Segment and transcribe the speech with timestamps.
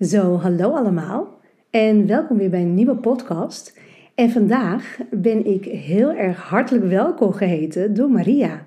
[0.00, 1.28] Zo, hallo allemaal
[1.70, 3.78] en welkom weer bij een nieuwe podcast.
[4.14, 8.66] En vandaag ben ik heel erg hartelijk welkom geheten door Maria.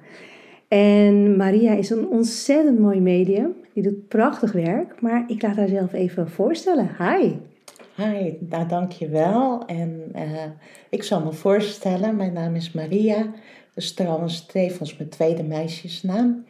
[0.67, 3.53] En Maria is een ontzettend mooi medium.
[3.73, 6.89] Die doet prachtig werk, maar ik laat haar zelf even voorstellen.
[6.97, 7.31] Hi.
[7.95, 9.65] Hi, nou dankjewel.
[9.65, 10.21] En uh,
[10.89, 13.21] ik zal me voorstellen, mijn naam is Maria.
[13.73, 14.45] Dat is trouwens
[14.97, 16.45] mijn tweede meisjesnaam.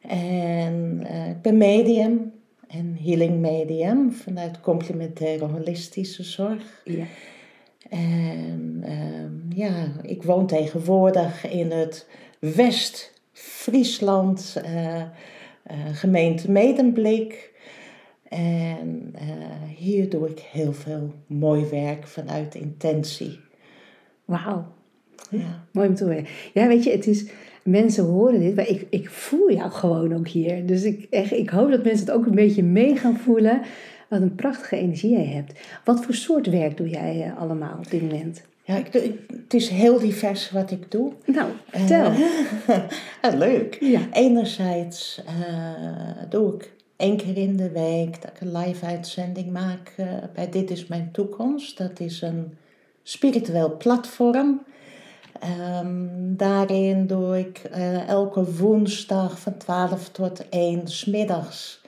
[0.00, 2.32] En uh, ik ben medium
[2.72, 6.82] en healing medium vanuit complementaire holistische zorg.
[6.84, 7.04] Ja.
[7.90, 15.02] En uh, ja, ik woon tegenwoordig in het West-Friesland, uh,
[15.92, 17.50] gemeente Medemblik.
[18.28, 19.14] En
[19.76, 23.40] hier doe ik heel veel mooi werk vanuit intentie.
[24.24, 24.64] Wauw.
[25.30, 25.66] Ja.
[25.72, 26.26] Mooi om te horen.
[26.54, 27.26] Ja, weet je, het is
[27.62, 30.66] mensen horen dit, maar ik, ik voel jou gewoon ook hier.
[30.66, 33.60] Dus ik, echt, ik hoop dat mensen het ook een beetje mee gaan voelen.
[34.08, 35.52] Wat een prachtige energie jij hebt.
[35.84, 38.42] Wat voor soort werk doe jij uh, allemaal op dit moment?
[38.64, 38.92] Ja, ik
[39.26, 41.12] het is heel divers wat ik doe.
[41.26, 42.12] Nou, vertel.
[43.24, 43.76] Uh, leuk.
[43.80, 44.00] Ja.
[44.12, 49.94] Enerzijds uh, doe ik één keer in de week dat ik een live uitzending maak
[50.34, 51.78] bij Dit is Mijn Toekomst.
[51.78, 52.56] Dat is een
[53.02, 54.60] spiritueel platform
[55.82, 61.82] Um, daarin doe ik uh, elke woensdag van 12 tot 1 s middags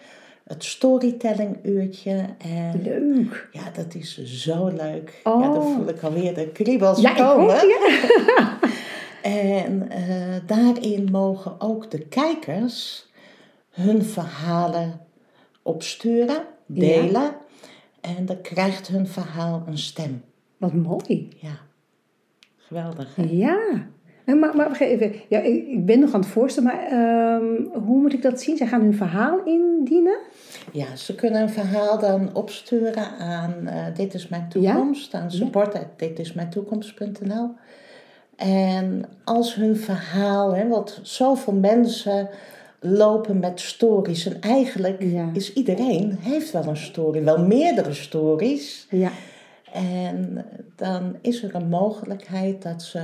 [0.44, 2.26] het storytelling uurtje.
[2.38, 3.48] En leuk.
[3.52, 5.20] Ja, dat is zo leuk.
[5.24, 5.74] Ja, dan oh.
[5.74, 7.54] voel ik alweer de kriebels ja, komen.
[7.54, 7.78] Ik
[8.36, 8.58] ja.
[9.62, 13.06] en uh, daarin mogen ook de kijkers
[13.70, 15.00] hun verhalen
[15.62, 17.22] opsturen, delen.
[17.22, 17.38] Ja.
[18.00, 20.22] En dan krijgt hun verhaal een stem.
[20.56, 21.28] Wat mooi.
[21.40, 21.58] Ja.
[22.74, 23.16] Geweldig.
[23.30, 23.58] Ja.
[24.24, 27.44] Maar, maar even, ja, ik ben nog aan het voorstellen, maar ehm,
[27.84, 28.56] hoe moet ik dat zien?
[28.56, 30.18] Zij gaan hun verhaal indienen?
[30.72, 35.18] Ja, ze kunnen een verhaal dan opsturen aan uh, Dit is mijn toekomst, ja?
[35.18, 37.50] aan support.ditismijntoekomst.nl.
[38.36, 42.28] En als hun verhaal, hè, want zoveel mensen
[42.80, 48.86] lopen met stories en eigenlijk is iedereen, heeft wel een story, wel meerdere stories.
[48.90, 49.10] Ja.
[49.74, 50.44] En
[50.76, 53.02] dan is er een mogelijkheid dat ze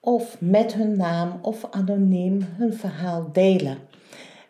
[0.00, 3.78] of met hun naam of anoniem hun verhaal delen.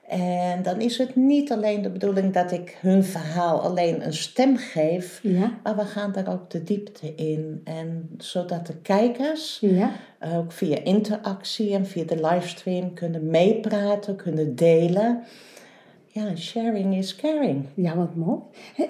[0.08, 4.56] En dan is het niet alleen de bedoeling dat ik hun verhaal alleen een stem
[4.56, 5.58] geef, ja.
[5.62, 7.60] maar we gaan daar ook de diepte in.
[7.64, 9.92] En zodat de kijkers ja.
[10.34, 15.22] ook via interactie en via de livestream kunnen meepraten, kunnen delen.
[16.16, 17.66] Ja, sharing is caring.
[17.74, 18.40] Ja, wat mooi.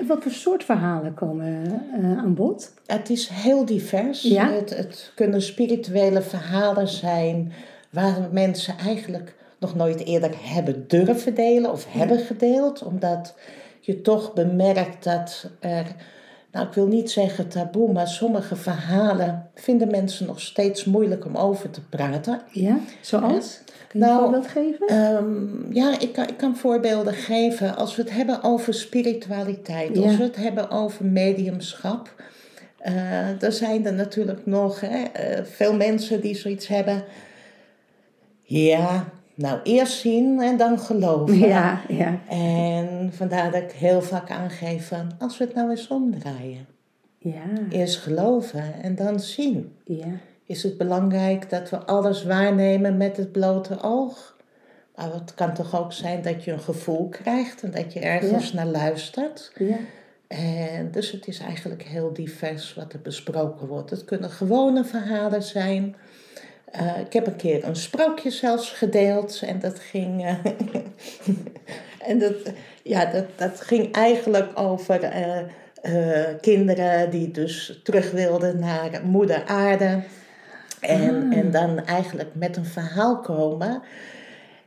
[0.07, 2.73] Wat voor soort verhalen komen uh, aan bod?
[2.87, 4.23] Het is heel divers.
[4.23, 4.51] Ja?
[4.51, 7.53] Het, het kunnen spirituele verhalen zijn
[7.91, 13.35] waar mensen eigenlijk nog nooit eerder hebben durven delen of hebben gedeeld, omdat
[13.81, 15.87] je toch bemerkt dat er,
[16.57, 21.37] nou ik wil niet zeggen taboe, maar sommige verhalen vinden mensen nog steeds moeilijk om
[21.37, 22.41] over te praten.
[22.51, 23.61] Ja, zoals?
[23.89, 25.15] Kun je nou, een voorbeeld geven?
[25.15, 27.77] Um, ja, ik kan, ik kan voorbeelden geven.
[27.77, 32.15] Als we het hebben over spiritualiteit, als we het hebben over mediumschap.
[32.87, 37.05] Uh, er zijn er natuurlijk nog hè, uh, veel mensen die zoiets hebben.
[38.43, 39.05] Ja,
[39.37, 41.39] nou eerst zien en dan geloven.
[41.39, 42.21] Ja, ja.
[42.29, 46.67] En vandaar dat ik heel vaak aangeef van, als we het nou eens omdraaien.
[47.19, 47.45] Ja.
[47.71, 49.73] Eerst geloven en dan zien.
[49.85, 54.37] Ja is het belangrijk dat we alles waarnemen met het blote oog.
[54.97, 58.53] Maar het kan toch ook zijn dat je een gevoel krijgt en dat je ergens
[58.53, 59.53] naar luistert.
[59.59, 59.77] Ja.
[60.27, 63.91] En dus het is eigenlijk heel divers wat er besproken wordt.
[63.91, 65.97] Het kunnen gewone verhalen zijn.
[66.81, 70.25] Uh, ik heb een keer een sprookje zelfs gedeeld en dat ging.
[70.25, 70.35] Uh,
[72.09, 72.35] en dat,
[72.83, 75.15] ja, dat, dat ging eigenlijk over
[75.85, 80.03] uh, kinderen die dus terug wilden naar moeder aarde.
[80.81, 81.39] En, ah.
[81.39, 83.83] en dan eigenlijk met een verhaal komen.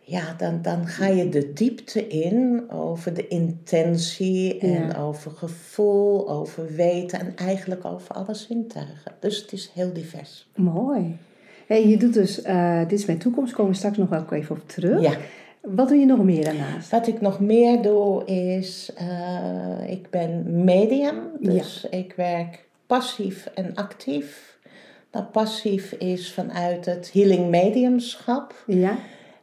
[0.02, 6.76] Ja, dan, dan ga je de diepte in over de intentie en over gevoel, over
[6.76, 9.12] weten en eigenlijk over alle zintuigen.
[9.20, 10.48] Dus het is heel divers.
[10.56, 11.18] Mooi.
[11.70, 14.56] Hey, je doet dus, uh, dit is mijn toekomst, komen we straks nog wel even
[14.56, 15.02] op terug.
[15.02, 15.14] Ja.
[15.62, 16.92] Wat doe je nog meer daarnaast?
[16.92, 23.76] Wat ik nog meer doe is, uh, ik ben medium, dus ik werk passief en
[23.76, 24.58] actief.
[25.12, 28.64] Nou, passief is vanuit het healing mediumschap.
[28.68, 28.98] Ja.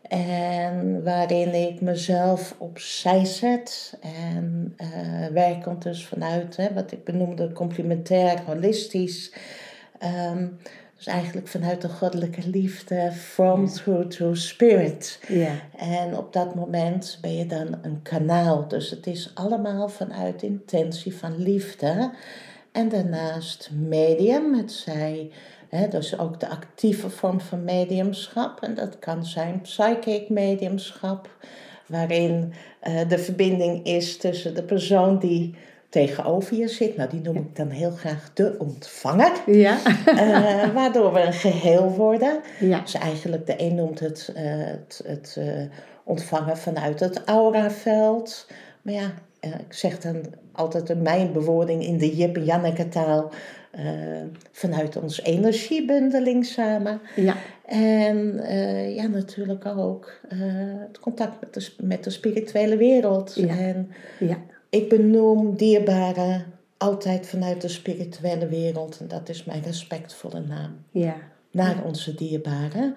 [0.08, 7.52] En waarin ik mezelf opzij zet en uh, werkend dus vanuit hè, wat ik benoemde
[7.52, 9.32] complementair, holistisch.
[10.32, 10.58] Um,
[10.96, 15.20] Dus eigenlijk vanuit de goddelijke liefde, from through to spirit.
[15.28, 15.54] Ja.
[15.76, 18.68] En op dat moment ben je dan een kanaal.
[18.68, 22.10] Dus het is allemaal vanuit intentie van liefde.
[22.72, 25.30] En daarnaast medium, het zij,
[25.68, 28.62] hè, dus ook de actieve vorm van mediumschap.
[28.62, 31.30] En dat kan zijn psychic mediumschap,
[31.86, 32.52] waarin
[32.88, 35.54] uh, de verbinding is tussen de persoon die
[35.88, 36.96] tegenover je zit.
[36.96, 39.32] Nou, die noem ik dan heel graag de ontvanger.
[39.46, 39.78] Ja.
[40.06, 42.40] uh, waardoor we een geheel worden.
[42.60, 42.80] Ja.
[42.80, 45.38] Dus eigenlijk, de een noemt het, uh, het, het
[46.04, 48.46] ontvangen vanuit het auraveld.
[48.82, 53.30] Maar ja, ik zeg dan altijd in mijn bewoording in de Jip en Janneke taal.
[54.52, 57.00] vanuit ons energiebundeling samen.
[57.16, 57.34] Ja.
[57.66, 58.42] En
[58.94, 60.20] ja, natuurlijk ook
[60.88, 63.34] het contact met de, met de spirituele wereld.
[63.34, 63.58] Ja.
[63.58, 64.36] En ja.
[64.68, 66.44] Ik benoem dierbaren
[66.76, 68.98] altijd vanuit de spirituele wereld.
[69.00, 70.76] En dat is mijn respectvolle naam.
[70.90, 71.14] Ja.
[71.50, 72.96] Naar onze dierbaren.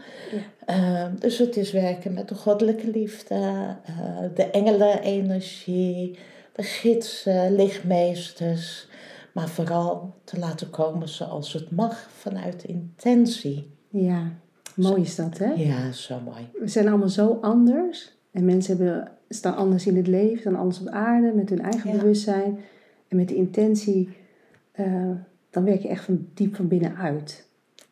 [0.69, 6.19] Uh, dus het is werken met de goddelijke liefde, uh, de engelenenergie,
[6.53, 8.87] de gidsen, lichtmeesters.
[9.31, 13.71] Maar vooral te laten komen zoals het mag vanuit intentie.
[13.89, 14.31] Ja,
[14.75, 15.53] mooi is dat hè?
[15.53, 16.49] Ja, zo mooi.
[16.59, 18.17] We zijn allemaal zo anders.
[18.31, 21.91] En mensen hebben, staan anders in het leven, staan anders op aarde met hun eigen
[21.91, 21.97] Ja.
[21.97, 22.59] bewustzijn.
[23.07, 24.09] En met de intentie,
[24.71, 25.11] eh,
[25.49, 27.47] dan werk je echt van diep van binnenuit.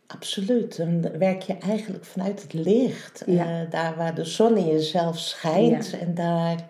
[0.08, 0.78] Absoluut.
[0.78, 3.24] Dan werk je eigenlijk vanuit het licht.
[3.26, 3.62] Ja.
[3.64, 6.66] Eh, daar waar de zon in jezelf schijnt en daar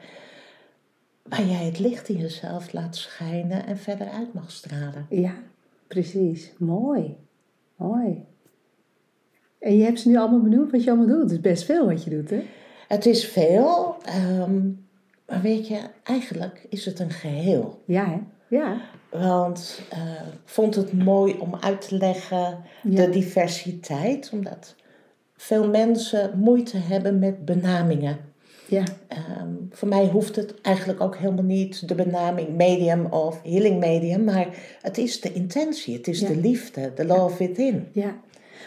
[1.24, 5.06] waar jij het licht in jezelf laat schijnen en verder uit mag stralen.
[5.10, 5.34] Ja,
[5.88, 6.54] precies.
[6.58, 7.16] Mooi.
[7.76, 8.24] Mooi.
[9.60, 11.22] En je hebt ze nu allemaal benoemd wat je allemaal doet.
[11.22, 12.44] Het is best veel wat je doet, hè?
[12.88, 14.66] Het is veel, ehm,
[15.28, 17.82] maar weet je, eigenlijk is het een geheel.
[17.86, 18.18] Ja, hè?
[18.58, 18.82] Ja.
[19.12, 20.00] Want eh,
[20.34, 23.06] ik vond het mooi om uit te leggen Ja.
[23.06, 24.76] de diversiteit, omdat
[25.36, 28.18] veel mensen moeite hebben met benamingen.
[28.68, 28.84] Ja.
[29.08, 34.24] Ehm, voor mij hoeft het eigenlijk ook helemaal niet de benaming medium of healing medium,
[34.24, 34.48] maar
[34.82, 36.28] het is de intentie, het is Ja.
[36.28, 37.88] de liefde, de love within.
[37.92, 38.16] Ja.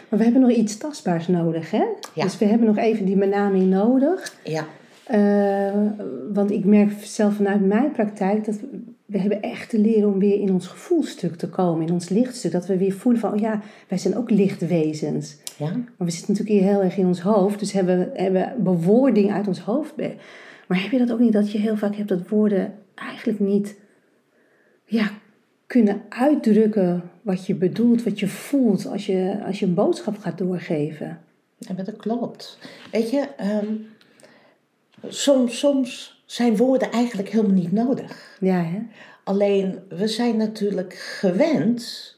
[0.09, 1.83] Maar we hebben nog iets tastbaars nodig, hè?
[2.13, 2.23] Ja.
[2.23, 4.35] Dus we hebben nog even die benaming nodig.
[4.43, 4.65] Ja,
[5.05, 5.71] Eh,
[6.33, 8.67] want ik merk zelf vanuit mijn praktijk dat we,
[9.05, 12.51] we hebben echt te leren om weer in ons gevoelstuk te komen, in ons lichtstuk.
[12.51, 15.37] Dat we weer voelen van, oh ja, wij zijn ook lichtwezens.
[15.57, 19.31] ja, Maar we zitten natuurlijk hier heel erg in ons hoofd, dus hebben, hebben bewoording
[19.31, 19.93] uit ons hoofd.
[20.67, 23.75] Maar heb je dat ook niet, dat je heel vaak hebt dat woorden eigenlijk niet
[24.85, 25.09] ja,
[25.67, 30.37] kunnen uitdrukken wat je bedoelt, wat je voelt als je, als je een boodschap gaat
[30.37, 31.19] doorgeven?
[31.57, 32.57] Ja, maar dat klopt.
[32.91, 33.75] Weet je, ehm,
[35.07, 38.37] soms, soms zijn woorden eigenlijk helemaal niet nodig.
[38.39, 38.79] Ja, hè?
[39.23, 42.15] Alleen, we zijn natuurlijk gewend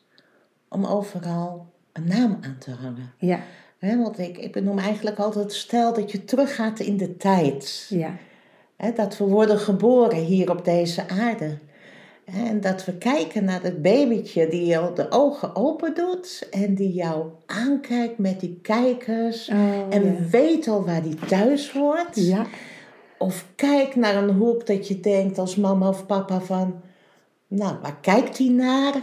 [0.67, 3.13] om overal een naam aan te hangen.
[3.17, 3.39] Ja,
[3.79, 7.85] want ik, ik benoem eigenlijk altijd, stel dat je teruggaat in de tijd.
[7.89, 8.17] ja,
[8.95, 11.57] dat we worden geboren hier op deze aarde.
[12.25, 16.93] En dat we kijken naar het babytje die jou de ogen open doet en die
[16.93, 19.49] jou aankijkt met die kijkers.
[19.49, 19.55] Oh,
[19.89, 20.29] en ja.
[20.29, 22.15] weet al waar die thuis hoort.
[22.15, 22.45] ja,
[23.17, 26.81] Of kijk naar een hoek dat je denkt als mama of papa van,
[27.47, 28.93] nou, waar kijkt hij naar?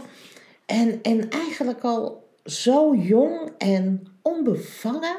[0.65, 5.17] En, en eigenlijk al zo jong en onbevangen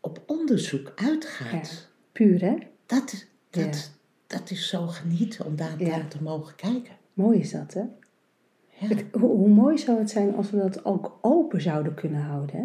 [0.00, 1.88] op onderzoek uitgaat.
[2.12, 2.54] puur hè?
[2.86, 3.90] Dat, dat.
[4.26, 5.88] Dat is zo genieten om daar Ja.
[5.96, 6.96] naar te mogen kijken.
[7.12, 7.80] Mooi is dat hè?
[7.80, 8.86] Ja.
[8.88, 12.56] Het- hoe, hoe mooi zou het zijn als we dat ook open zouden kunnen houden
[12.56, 12.64] hè?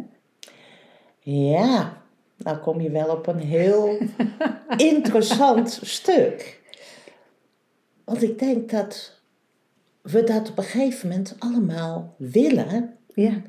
[1.32, 2.02] ja,
[2.38, 3.98] nou kom je wel op een heel
[4.94, 6.62] interessant stuk.
[8.04, 9.22] Want ik denk dat
[10.02, 13.42] we dat op een gegeven moment allemaal willen, Ja,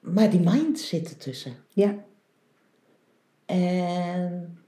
[0.00, 1.54] maar die mind zit ertussen.
[1.68, 1.94] ja,
[3.46, 4.58] En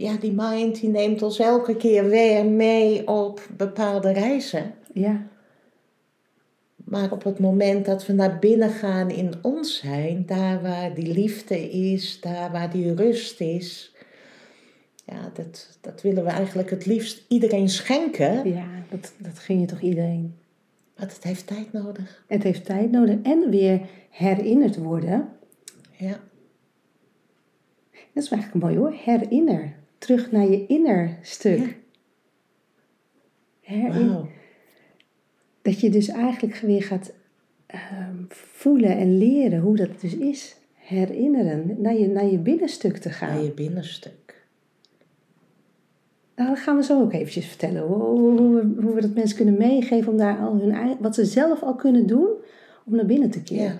[0.00, 4.74] ja, die mind die neemt ons elke keer weer mee op bepaalde reizen.
[4.92, 5.26] ja,
[6.84, 11.12] Maar op het moment dat we naar binnen gaan in ons zijn, daar waar die
[11.12, 13.94] liefde is, daar waar die rust is,
[15.04, 18.52] ja, dat, dat willen we eigenlijk het liefst iedereen schenken.
[18.52, 20.34] ja dat, dat ging je toch iedereen.
[20.96, 22.24] Maar het heeft tijd nodig.
[22.26, 23.80] Het heeft tijd nodig en weer
[24.10, 25.28] herinnerd worden.
[25.96, 26.20] Ja,
[28.12, 29.78] Dat is eigenlijk mooi hoor, herinner.
[30.00, 31.76] Terug naar je innerstuk.
[33.60, 34.28] Herin- wauw.
[35.62, 37.12] Dat je dus eigenlijk weer gaat
[37.66, 40.56] ehm, voelen en leren hoe dat dus is.
[40.74, 43.34] Herinneren, naar je, naar je binnenstuk te gaan.
[43.34, 44.44] Naar je binnenstuk.
[46.36, 47.82] Nou, dat gaan we zo ook eventjes vertellen.
[47.82, 50.96] Hoe, hoe, hoe we, hoe we dat mensen kunnen meegeven om daar al hun eigen,
[51.00, 52.28] wat ze zelf al kunnen doen
[52.84, 53.64] om naar binnen te keren.
[53.64, 53.78] Ja,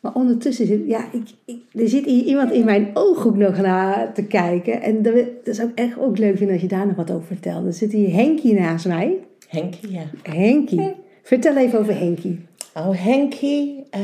[0.00, 4.14] Maar ondertussen zit, ja, ik, ik, er zit hier iemand in mijn ooghoek nog naar
[4.14, 4.82] te kijken.
[4.82, 5.14] En dat,
[5.44, 7.66] dat zou ik echt ook leuk vinden als je daar nog wat over vertelt.
[7.66, 9.18] Er zit hier Henkie naast mij.
[9.48, 10.04] Henkie, ja.
[10.22, 10.94] Henkie.
[11.22, 12.46] Vertel even over Henkie.
[12.74, 14.00] Oh, Henkie uh,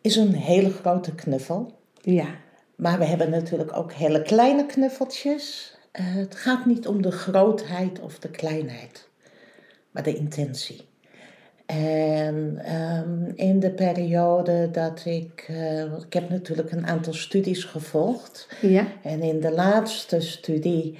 [0.00, 1.72] is een hele grote knuffel.
[2.00, 2.26] Ja.
[2.76, 5.76] Maar we hebben natuurlijk ook hele kleine knuffeltjes.
[6.00, 9.08] Uh, het gaat niet om de grootheid of de kleinheid,
[9.90, 10.80] maar de intentie.
[11.78, 18.48] En um, in de periode dat ik, uh, ik heb natuurlijk een aantal studies gevolgd.
[18.60, 18.86] Ja.
[19.02, 20.98] En in de laatste studie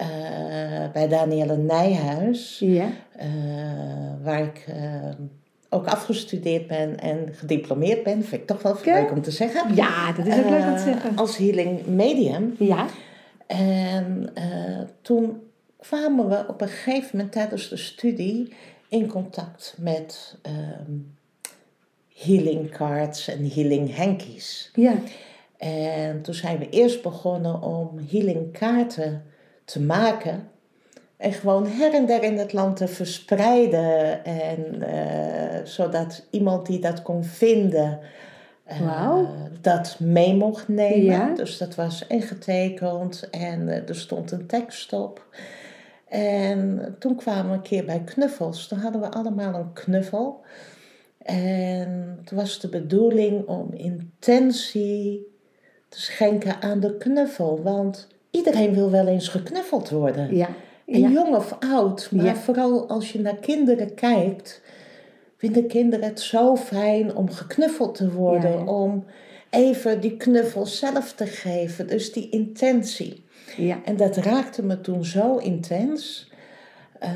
[0.00, 0.06] uh,
[0.92, 2.88] bij Danielle Nijhuis, Ja.
[3.16, 3.24] uh,
[4.22, 4.66] waar ik
[5.68, 9.74] ook afgestudeerd ben en gediplomeerd ben, vind ik toch wel leuk om te zeggen.
[9.74, 11.16] Ja, dat is ook leuk om te zeggen.
[11.16, 12.54] Als healing medium.
[12.58, 12.86] Ja.
[13.46, 14.32] En
[15.02, 15.40] toen
[15.76, 18.52] kwamen we op een gegeven moment tijdens de studie
[18.94, 21.16] in contact met um,
[22.14, 24.70] healing cards en healing hankies.
[24.74, 24.94] Ja.
[25.56, 29.24] En toen zijn we eerst begonnen om healing kaarten
[29.64, 30.48] te maken.
[31.16, 34.24] En gewoon her en der in het land te verspreiden.
[34.24, 38.00] En uh, zodat iemand die dat kon vinden,
[38.70, 39.26] uh, wow.
[39.60, 41.04] dat mee mocht nemen.
[41.04, 41.34] Ja.
[41.34, 45.26] Dus dat was ingetekend en uh, er stond een tekst op.
[46.14, 48.68] En toen kwamen we een keer bij knuffels.
[48.68, 50.40] Toen hadden we allemaal een knuffel.
[51.22, 55.26] En het was de bedoeling om intentie
[55.88, 57.62] te schenken aan de knuffel.
[57.62, 60.36] Want iedereen wil wel eens geknuffeld worden.
[60.36, 60.48] Ja.
[60.86, 61.08] En ja.
[61.08, 62.08] jong of oud.
[62.12, 62.34] Maar Ja.
[62.34, 64.62] vooral als je naar kinderen kijkt,
[65.36, 68.50] vinden kinderen het zo fijn om geknuffeld te worden.
[68.50, 68.64] Ja.
[68.64, 69.04] Om
[69.50, 71.86] even die knuffel zelf te geven.
[71.86, 73.23] Dus die intentie.
[73.56, 73.78] Ja.
[73.84, 76.30] En dat raakte me toen zo intens.
[77.02, 77.10] uh,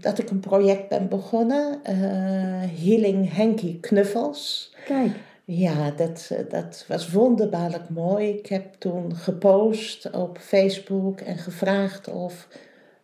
[0.00, 1.80] dat ik een project ben begonnen.
[1.90, 1.96] Uh,
[2.84, 4.74] Healing Henkie Knuffels.
[4.84, 5.12] Kijk.
[5.44, 8.28] Ja, dat, dat was wonderbaarlijk mooi.
[8.28, 12.48] Ik heb toen gepost op Facebook en gevraagd of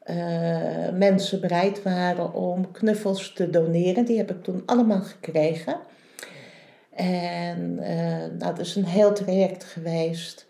[0.06, 4.04] uh, mensen bereid waren om knuffels te doneren.
[4.04, 5.76] Die heb ik toen allemaal gekregen.
[6.94, 10.46] En nou, dat is een heel traject geweest.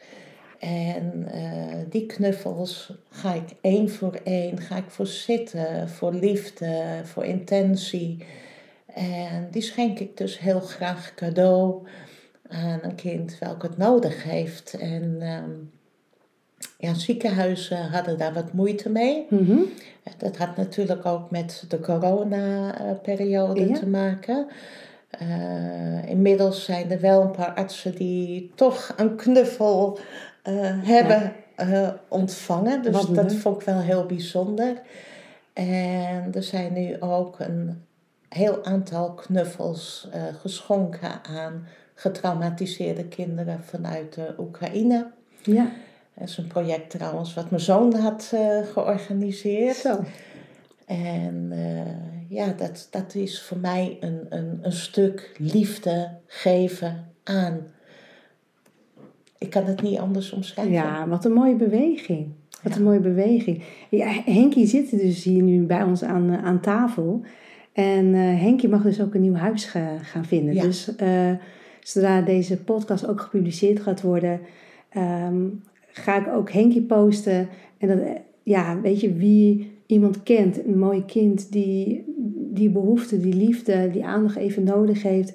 [0.60, 7.00] En uh, die knuffels ga ik één voor één, ga ik voor zitten, voor liefde,
[7.04, 8.24] voor intentie.
[8.94, 11.86] En die schenk ik dus heel graag cadeau
[12.48, 14.74] aan een kind welk het nodig heeft.
[14.74, 15.70] En um,
[16.78, 19.26] ja, ziekenhuizen hadden daar wat moeite mee.
[19.30, 19.64] Mm -hmm.
[20.16, 23.78] Dat had natuurlijk ook met de corona-periode Ja.
[23.78, 24.46] te maken.
[25.22, 29.98] Uh, inmiddels zijn er wel een paar artsen die toch een knuffel
[30.82, 32.82] hebben uh, ontvangen.
[32.82, 34.80] Dus Wat dat vond ik wel heel bijzonder.
[35.52, 37.84] En er zijn nu ook een
[38.28, 45.10] heel aantal knuffels uh, geschonken aan getraumatiseerde kinderen vanuit de Oekraïne.
[45.42, 45.70] Ja.
[46.14, 49.76] Dat is een project trouwens wat mijn zoon had uh, georganiseerd.
[49.76, 50.04] Zo.
[50.86, 57.66] En uh, ja, dat, dat is voor mij een, een, een stuk liefde geven aan.
[59.40, 60.72] Ik kan het niet anders omschrijven.
[60.74, 62.26] Ja, wat een mooie beweging.
[62.62, 62.78] Wat Ja.
[62.78, 63.62] een mooie beweging.
[63.90, 67.22] Ja, Henkie zit dus hier nu bij ons aan, eh, aan tafel.
[67.72, 70.54] En eh Henkie mag dus ook een nieuw huis ga- gaan vinden.
[70.54, 70.62] Ja.
[70.62, 71.30] Dus eh,
[71.80, 74.40] zodra deze podcast ook gepubliceerd gaat worden,
[74.90, 75.36] ehm,
[75.90, 77.48] ga ik ook Henkie posten.
[77.78, 77.98] En dat,
[78.42, 82.04] ja, weet je, wie iemand kent, een mooi kind die
[82.52, 85.34] die behoefte, die liefde, die aandacht even nodig heeft,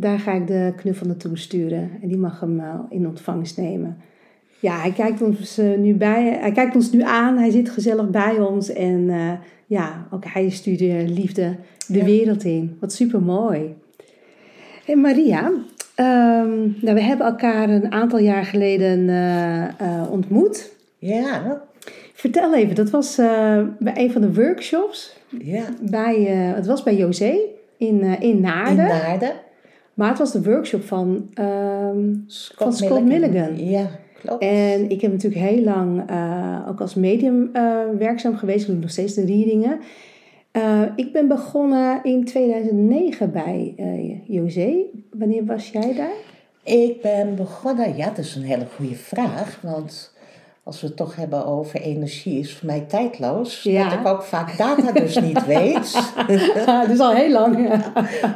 [0.00, 1.90] daar ga ik de knuffel naartoe sturen.
[2.02, 3.96] En die mag hem eh, in ontvangst nemen.
[4.60, 8.10] Ja, hij kijkt ons eh, nu bij, hij kijkt ons nu aan, hij zit gezellig
[8.10, 9.32] bij ons en eh,
[9.66, 12.04] ja, ook hij stuurt liefde de Ja.
[12.04, 12.76] wereld in.
[12.80, 13.74] Wat super mooi.
[14.84, 15.52] Hey Maria,
[15.94, 19.08] ehm, nou, we hebben elkaar een aantal jaar geleden
[20.10, 20.72] ontmoet.
[20.98, 21.62] Ja,
[22.12, 23.16] Vertel even, dat was
[23.78, 25.64] bij een van de workshops ja.
[25.80, 26.14] bij,
[26.54, 27.38] het was bij José
[27.76, 28.84] in, in Naarden.
[28.84, 29.32] In Naarden.
[29.98, 33.68] Maar het was de workshop van, ehm, Scott Van Scott Milligan.
[33.68, 33.86] Ja,
[34.20, 34.42] klopt.
[34.42, 38.60] En ik heb natuurlijk heel lang eh, ook als medium eh, werkzaam geweest.
[38.60, 39.80] Ik doe nog steeds de readingen.
[40.50, 43.74] Eh, ik ben begonnen in 2009 bij
[44.26, 44.74] José.
[45.12, 46.16] Wanneer was jij daar?
[46.62, 50.14] Ik ben begonnen, ja, dat is een hele goede vraag, want
[50.62, 53.62] als we het toch hebben over energie, is voor mij tijdloos.
[53.62, 53.88] Ja.
[53.88, 56.12] Dat ik ook vaak data dus niet weet.
[56.88, 57.68] dus al heel lang.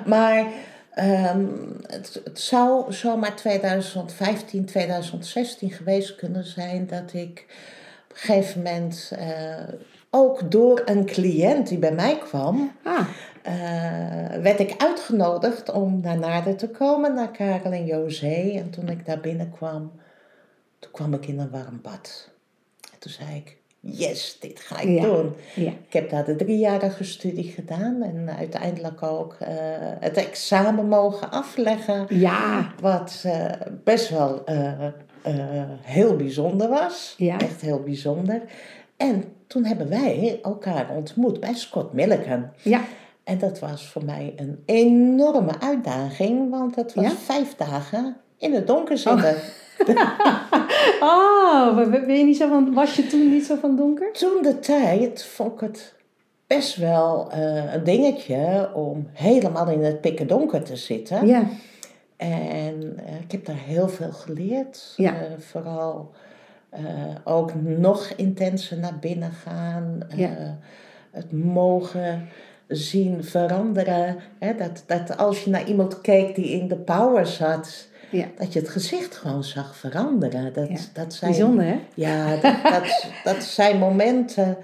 [0.06, 0.46] Maar
[0.94, 1.46] ehm,
[1.86, 7.44] het, het zou zomaar 2015, 2016 geweest kunnen zijn dat ik
[8.08, 9.68] op een gegeven moment eh,
[10.10, 13.08] ook door een cliënt die bij mij kwam, Ah,
[13.42, 18.52] eh, werd ik uitgenodigd om naar Naarden te komen, naar Karel en José.
[18.56, 19.92] En toen ik daar binnenkwam,
[20.78, 22.30] toen kwam ik in een warm bad.
[22.92, 25.02] En toen zei ik, yes, dit ga ik Ja.
[25.02, 25.32] doen.
[25.54, 25.70] ja.
[25.86, 29.48] Ik heb daar de driejarige studie gedaan en uiteindelijk ook eh,
[30.00, 32.06] het examen mogen afleggen.
[32.08, 33.44] Ja, Wat eh,
[33.84, 34.90] best wel eh,
[35.82, 37.14] heel bijzonder was.
[37.16, 37.38] Ja.
[37.38, 38.42] Echt heel bijzonder.
[38.96, 42.52] En toen hebben wij elkaar ontmoet bij Scott Milliken.
[42.62, 42.80] ja.
[43.24, 48.66] En dat was voor mij een enorme uitdaging, want het was vijf dagen in het
[48.66, 49.34] donker zitten.
[49.34, 49.40] Oh,
[51.76, 54.12] ben ben je niet zo van, was je toen niet zo van donker?
[54.12, 55.94] Toen de tijd vond ik het
[56.46, 61.26] best wel eh, een dingetje om helemaal in het pikken donker te zitten.
[61.26, 61.46] Ja,
[62.16, 64.92] En eh, ik heb daar heel veel geleerd.
[64.96, 65.14] Ja.
[65.14, 66.10] Eh, vooral
[67.24, 70.00] ook nog intenser naar binnen gaan.
[70.16, 70.58] Ja.
[71.10, 72.28] Het mogen
[72.68, 74.16] zien veranderen.
[74.38, 74.54] Hè?
[74.54, 78.26] Dat, dat als je naar iemand keek die in de power zat, ja.
[78.38, 80.52] dat je het gezicht gewoon zag veranderen.
[80.52, 80.76] Dat, Ja.
[80.92, 81.80] dat zijn, Bijzonder, hè?
[81.94, 84.56] Ja, dat, dat, dat zijn momenten,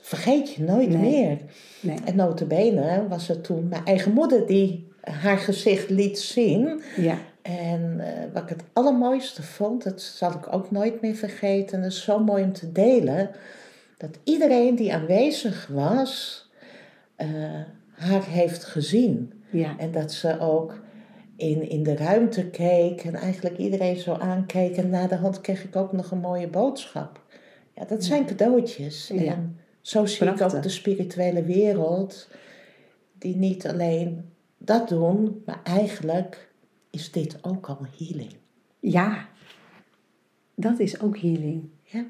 [0.00, 0.98] vergeet je nooit Nee.
[0.98, 1.38] meer.
[1.80, 1.96] Nee.
[2.04, 6.82] En notabene was het toen mijn eigen moeder die haar gezicht liet zien.
[6.96, 11.76] Ja, En eh, wat ik het allermooiste vond, dat zal ik ook nooit meer vergeten.
[11.76, 13.30] En dat is zo mooi om te delen.
[13.98, 16.42] Dat iedereen die aanwezig was,
[17.16, 17.28] eh,
[17.92, 19.32] haar heeft gezien.
[19.50, 19.74] ja.
[19.78, 20.82] En dat ze ook
[21.36, 24.76] in, in de ruimte keek en eigenlijk iedereen zo aankeek.
[24.76, 27.22] En na de hand kreeg ik ook nog een mooie boodschap.
[27.74, 29.08] Ja, dat zijn cadeautjes.
[29.14, 29.32] Ja.
[29.32, 32.28] En zo zie ik ook de spirituele wereld,
[33.18, 36.52] die niet alleen dat doen, maar eigenlijk
[36.90, 38.32] is dit ook al healing.
[38.80, 39.28] Ja,
[40.54, 41.68] dat is ook healing.
[41.82, 42.06] Ja.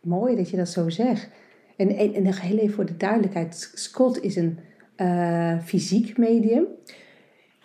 [0.00, 1.28] Mooi dat je dat zo zegt.
[1.76, 3.70] En, en, en nog heel even voor de duidelijkheid.
[3.74, 4.58] Scott is een
[4.96, 6.66] eh, fysiek medium.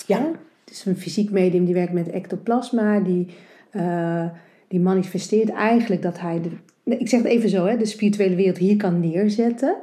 [0.09, 0.31] Ja,
[0.65, 2.99] Het is een fysiek medium die werkt met ectoplasma.
[2.99, 3.27] Die,
[3.71, 4.25] eh,
[4.67, 6.41] die manifesteert eigenlijk dat hij...
[6.41, 9.75] De, ik zeg het even zo, hè, de spirituele wereld hier kan neerzetten.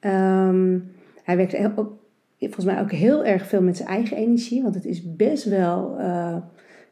[0.00, 0.78] Ehm,
[1.24, 1.98] hij werkt heel-
[2.38, 4.62] volgens mij ook heel erg veel met zijn eigen energie.
[4.62, 5.96] Want het is best wel...
[5.98, 6.36] eh,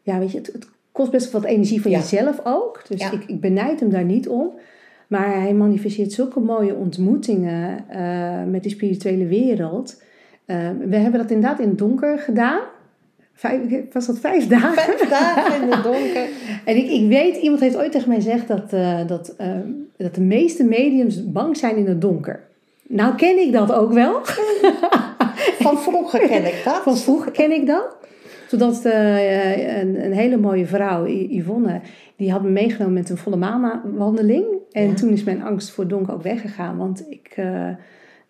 [0.03, 1.99] ja, weet je, het, het kost best wel wat energie van Ja.
[1.99, 2.83] jezelf ook.
[2.89, 3.13] Dus Ja.
[3.13, 4.51] ik, ik benijd hem daar niet om.
[5.09, 10.03] Maar hij manifesteert zulke mooie ontmoetingen eh, met die spirituele wereld.
[10.47, 10.57] Eh,
[10.89, 12.61] we hebben dat inderdaad in het donker gedaan.
[13.33, 13.61] Vijf,
[13.93, 14.73] was dat vijf dagen?
[14.75, 16.27] vijf dagen in het donker.
[16.65, 19.49] En ik, ik weet, iemand heeft ooit tegen mij gezegd dat, eh, dat, eh,
[19.97, 22.41] dat de meeste mediums bang zijn in het donker.
[22.89, 24.21] Nou ken ik dat ook wel.
[25.65, 26.83] Van vroeger ken ik dat.
[26.83, 27.97] Van vroeger ken ik dat.
[28.49, 31.81] Zodat eh, een, een hele mooie vrouw, Yvonne,
[32.17, 34.45] die had me meegenomen met een volle maanwandeling.
[34.73, 34.95] En Ja.
[34.95, 36.77] toen is mijn angst voor donker ook weggegaan.
[36.77, 37.35] Want ik,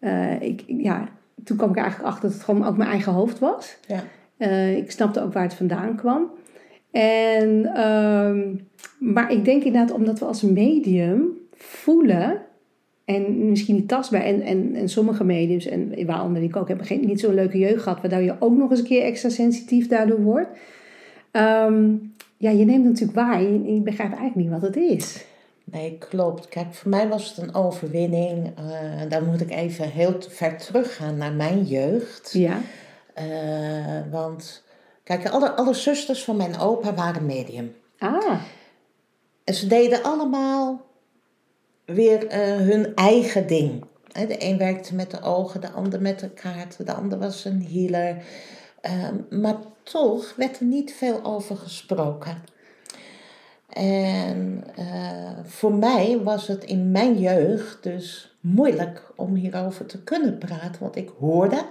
[0.00, 1.08] eh, ik, ja,
[1.44, 3.76] toen kwam ik eigenlijk achter dat het gewoon ook mijn eigen hoofd was.
[3.86, 4.04] Ja.
[4.36, 6.30] Eh, ik snapte ook waar het vandaan kwam.
[6.90, 8.54] En, ehm,
[8.98, 12.40] maar ik denk inderdaad, omdat we als medium voelen,
[13.04, 17.06] en misschien niet tastbaar, en, en, en sommige mediums, en waaronder ik ook, hebben geen,
[17.06, 20.20] niet zo'n leuke jeugd gehad, waardoor je ook nog eens een keer extra sensitief daardoor
[20.20, 20.48] wordt.
[21.30, 21.92] Ehm,
[22.36, 25.26] ja, je neemt het natuurlijk waar je, je begrijpt eigenlijk niet wat het is.
[25.64, 26.48] Nee, klopt.
[26.48, 28.52] Kijk, voor mij was het een overwinning.
[28.56, 32.32] Eh, dan moet ik even heel ver teruggaan naar mijn jeugd.
[32.32, 32.60] Ja,
[33.14, 34.62] Eh, want,
[35.04, 37.74] kijk, alle, alle zusters van mijn opa waren medium.
[37.98, 38.40] ah,
[39.44, 40.80] En ze deden allemaal
[41.84, 43.84] weer eh, hun eigen ding.
[44.12, 47.66] De een werkte met de ogen, de ander met de kaarten, de ander was een
[47.70, 48.24] healer.
[48.80, 52.42] Ehm, maar toch werd er niet veel over gesproken.
[53.68, 60.38] En eh, voor mij was het in mijn jeugd dus moeilijk om hierover te kunnen
[60.38, 60.80] praten.
[60.80, 61.62] Want ik hoorde,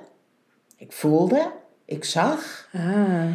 [0.78, 1.52] ik voelde,
[1.86, 2.70] ik zag.
[2.74, 3.32] ah,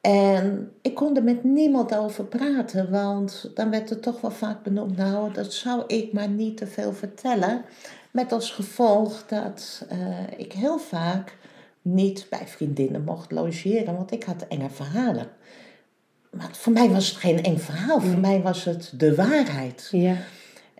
[0.00, 4.62] En ik kon er met niemand over praten, want dan werd er toch wel vaak
[4.62, 7.64] benoemd, nou, dat zou ik maar niet te veel vertellen.
[8.10, 9.98] Met als gevolg dat eh,
[10.36, 11.36] ik heel vaak
[11.82, 15.26] niet bij vriendinnen mocht logeren, want ik had enge verhalen.
[16.30, 19.88] Maar voor mij was het geen eng verhaal, voor mij was het de waarheid.
[19.90, 20.16] ja,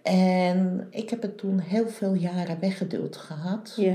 [0.02, 3.72] En ik heb het toen heel veel jaren weggeduwd gehad.
[3.76, 3.94] ja,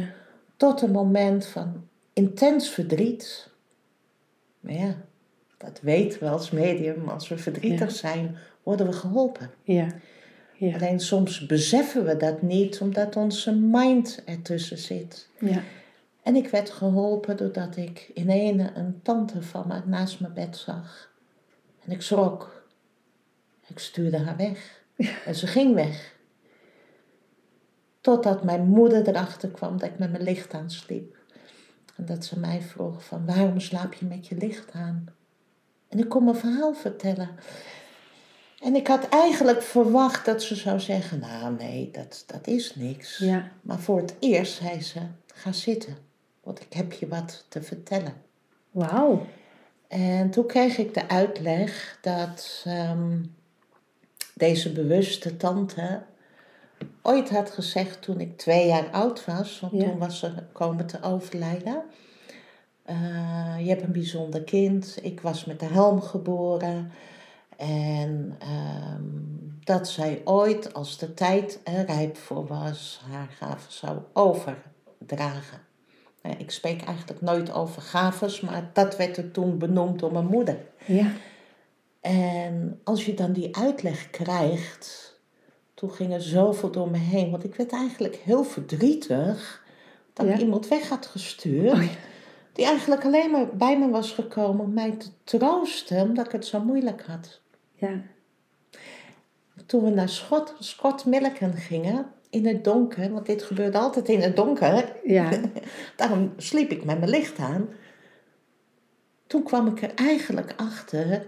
[0.57, 3.49] Tot een moment van intens verdriet.
[4.59, 4.95] Maar ja,
[5.57, 7.09] dat weten we als medium.
[7.09, 9.51] Als we verdrietig zijn, worden we geholpen.
[9.63, 9.87] ja,
[10.57, 15.29] ja, Alleen soms beseffen we dat niet, omdat onze mind ertussen zit.
[15.39, 15.61] ja,
[16.23, 20.57] En ik werd geholpen doordat ik in ene een tante van me naast mijn bed
[20.57, 21.11] zag.
[21.85, 22.65] En ik schrok.
[23.67, 24.81] Ik stuurde haar weg.
[25.25, 26.15] En ze ging weg.
[28.01, 31.17] Totdat mijn moeder erachter kwam dat ik met mijn licht aan sliep.
[31.95, 35.05] En dat ze mij vroeg van waarom slaap je met je licht aan?
[35.87, 37.29] En ik kon mijn verhaal vertellen.
[38.59, 43.17] En ik had eigenlijk verwacht dat ze zou zeggen, nou nee, dat, dat is niks.
[43.17, 43.51] Ja.
[43.61, 44.99] Maar voor het eerst zei ze,
[45.33, 45.97] ga zitten,
[46.43, 48.13] want ik heb je wat te vertellen.
[48.71, 49.25] Wauw.
[49.93, 53.23] En toen kreeg ik de uitleg dat ehm,
[54.33, 56.01] deze bewuste tante
[57.01, 59.83] ooit had gezegd toen ik twee jaar oud was, want Ja.
[59.83, 61.83] toen was ze komen te overlijden.
[62.83, 64.97] Eh, je hebt een bijzonder kind.
[65.01, 66.91] Ik was met de helm geboren.
[67.57, 69.03] En ehm,
[69.63, 75.59] dat zij ooit, als de tijd er rijp voor was, haar gaven zou overdragen.
[76.23, 80.25] Nou, ik spreek eigenlijk nooit over gaves, maar dat werd er toen benoemd door mijn
[80.25, 80.57] moeder.
[80.85, 81.11] Ja.
[82.01, 85.19] En als je dan die uitleg krijgt,
[85.73, 87.31] toen ging er zoveel door me heen.
[87.31, 89.63] Want ik werd eigenlijk heel verdrietig
[90.13, 90.33] dat Ja.
[90.33, 91.73] ik iemand weg had gestuurd.
[91.73, 91.89] Oh ja.
[92.53, 96.45] Die eigenlijk alleen maar bij me was gekomen om mij te troosten, omdat ik het
[96.45, 97.41] zo moeilijk had.
[97.75, 98.01] Ja.
[99.65, 104.21] Toen we naar Schot, Scott Milliken gingen, in het donker, want dit gebeurde altijd in
[104.21, 105.29] het donker, Ja.
[105.95, 107.69] daarom sliep ik met mijn licht aan.
[109.27, 111.27] Toen kwam ik er eigenlijk achter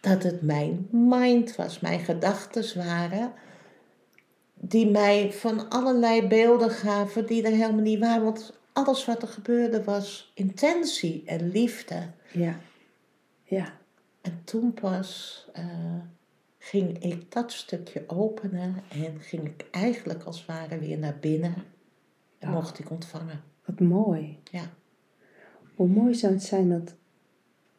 [0.00, 3.32] dat het mijn mind was, mijn gedachten waren,
[4.54, 8.24] die mij van allerlei beelden gaven die er helemaal niet waren.
[8.24, 12.02] Want alles wat er gebeurde was intentie en liefde.
[12.32, 12.58] Ja.
[13.42, 13.72] Ja.
[14.20, 15.64] En toen pas eh,
[16.70, 21.54] ging ik dat stukje openen en ging ik eigenlijk als het ware weer naar binnen.
[22.38, 22.50] En Ja.
[22.50, 23.40] mocht ik ontvangen.
[23.64, 24.38] Wat mooi.
[24.50, 24.70] Ja.
[25.74, 26.94] Hoe mooi zou het zijn dat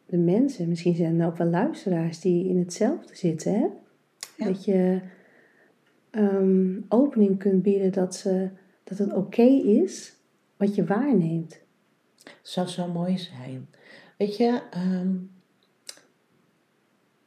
[0.06, 3.66] de mensen, misschien zijn er ook wel luisteraars die in hetzelfde zitten, hè?
[4.38, 4.46] Ja.
[4.46, 5.02] Dat je
[6.10, 8.50] ehm, opening kunt bieden dat, ze,
[8.84, 9.42] dat het oké
[9.82, 10.14] is
[10.58, 11.60] wat je waarneemt.
[12.42, 13.70] zou zo mooi zijn.
[14.18, 15.16] Weet je, ehm,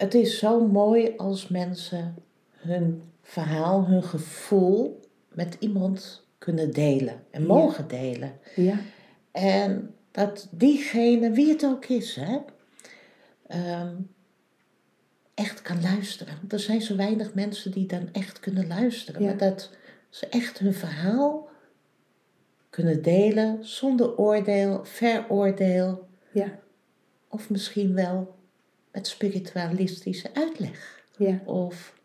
[0.03, 2.15] het is zo mooi als mensen
[2.57, 7.47] hun verhaal, hun gevoel met iemand kunnen delen en Ja.
[7.47, 8.39] mogen delen.
[8.57, 8.79] Ja.
[9.33, 12.39] En dat diegene, wie het ook is, hè,
[13.47, 13.95] ehm,
[15.35, 16.35] echt kan luisteren.
[16.41, 19.23] Want er zijn zo weinig mensen die dan echt kunnen luisteren.
[19.23, 19.29] Ja.
[19.29, 19.71] Maar dat
[20.11, 21.49] ze echt hun verhaal
[22.71, 26.09] kunnen delen zonder oordeel, veroordeel.
[26.33, 26.59] Ja.
[27.29, 28.35] Of misschien wel
[28.93, 31.05] met spiritualistische uitleg.
[31.17, 31.41] Ja.
[31.45, 32.01] Of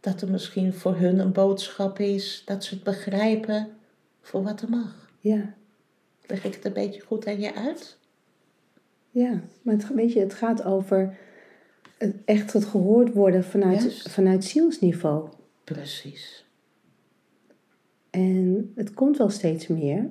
[0.00, 3.68] dat er misschien voor hun een boodschap is dat ze het begrijpen
[4.20, 5.10] voor wat er mag.
[5.20, 5.54] Ja.
[6.26, 7.98] Leg ik het een beetje goed aan je uit?
[9.10, 9.40] Ja.
[9.62, 11.16] Maar het, weet je, het gaat over
[11.98, 14.10] het, echt het gehoord worden vanuit, Juist.
[14.10, 15.28] vanuit zielsniveau.
[15.64, 16.44] Precies.
[18.10, 20.10] En het komt wel steeds meer,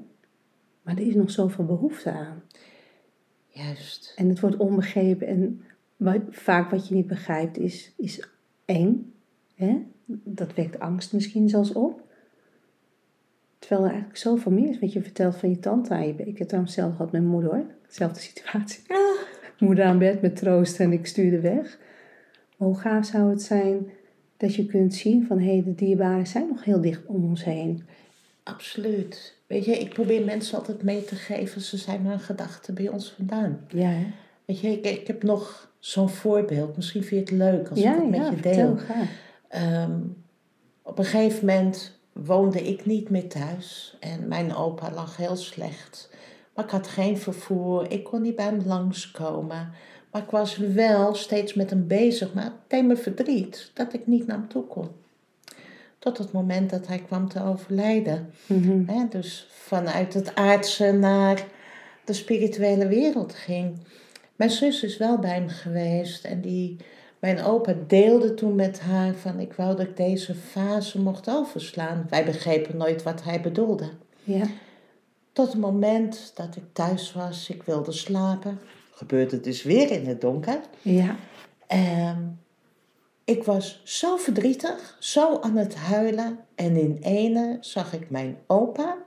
[0.82, 2.44] maar er is nog zoveel behoefte aan.
[3.48, 4.14] Juist.
[4.16, 5.28] En het wordt onbegrepen.
[5.28, 5.62] En
[5.96, 8.28] wat, vaak wat je niet begrijpt is, is
[8.66, 9.14] eng.
[9.56, 9.82] Hè?
[10.24, 12.02] Dat wekt angst misschien zelfs op.
[13.60, 14.80] Terwijl er eigenlijk zoveel meer is.
[14.80, 16.14] Wat je vertelt van je tante aan je.
[16.14, 17.66] Ik heb trouwens zelf gehad met mijn moeder hoor.
[17.88, 18.84] Zelfde situatie.
[19.60, 21.80] Moeder aan bed met troost en ik stuurde weg.
[22.58, 23.88] Maar hoe gaaf zou het zijn
[24.38, 25.40] dat je kunt zien van...
[25.40, 27.84] hé, de dierbaren zijn nog heel dicht om ons heen.
[28.44, 29.38] Absoluut.
[29.48, 32.88] Weet je, ik probeer mensen altijd mee te geven, ze zijn maar een gedachte bij
[32.88, 33.60] ons vandaan.
[33.68, 34.06] Ja, hè?
[34.46, 36.76] Weet je, ik, ik heb nog zo'n voorbeeld.
[36.76, 38.78] Misschien vind je het leuk als ja, ik het met ja, je deel.
[39.48, 40.00] Ehm,
[40.82, 46.10] op een gegeven moment woonde ik niet meer thuis en mijn opa lag heel slecht.
[46.56, 49.72] Maar ik had geen vervoer, ik kon niet bij hem langskomen.
[50.12, 54.08] Maar ik was wel steeds met hem bezig, maar het deed me verdriet dat ik
[54.08, 54.88] niet naar hem toe kon.
[56.00, 58.34] Tot het moment dat hij kwam te overlijden.
[58.46, 59.08] Mhm.
[59.10, 61.46] Dus vanuit het aardse naar
[62.06, 63.78] de spirituele wereld ging.
[64.36, 66.78] Mijn zus is wel bij hem geweest en die,
[67.20, 72.06] mijn opa deelde toen met haar van ik wou dat ik deze fase mocht overslaan.
[72.10, 73.90] Wij begrepen nooit wat hij bedoelde.
[74.24, 74.46] Ja,
[75.34, 78.60] Tot het moment dat ik thuis was, ik wilde slapen.
[78.92, 80.60] Gebeurde het dus weer in het donker.
[80.82, 81.16] ja,
[81.68, 82.22] Ehm,
[83.24, 86.40] ik was zo verdrietig, zo aan het huilen.
[86.56, 88.98] En in ene zag ik mijn opa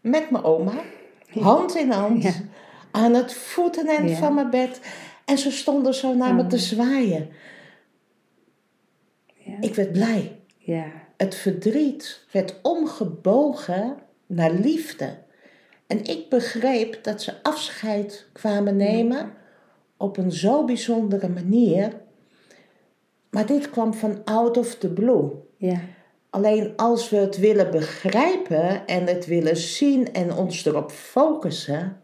[0.00, 0.72] met mijn oma,
[1.40, 2.32] hand in hand, Ja.
[2.92, 4.16] Aan het voeteneind Ja.
[4.16, 4.80] van mijn bed.
[5.24, 7.28] En ze stonden zo naar me te zwaaien.
[9.34, 10.40] ja, Ik werd blij.
[10.58, 10.84] ja,
[11.16, 15.18] Het verdriet werd omgebogen naar liefde.
[15.86, 19.32] En ik begreep dat ze afscheid kwamen nemen
[19.96, 21.92] op een zo bijzondere manier.
[23.30, 25.30] Maar dit kwam van out of the blue.
[25.56, 25.80] ja,
[26.30, 32.01] Alleen als we het willen begrijpen en het willen zien en ons erop focussen,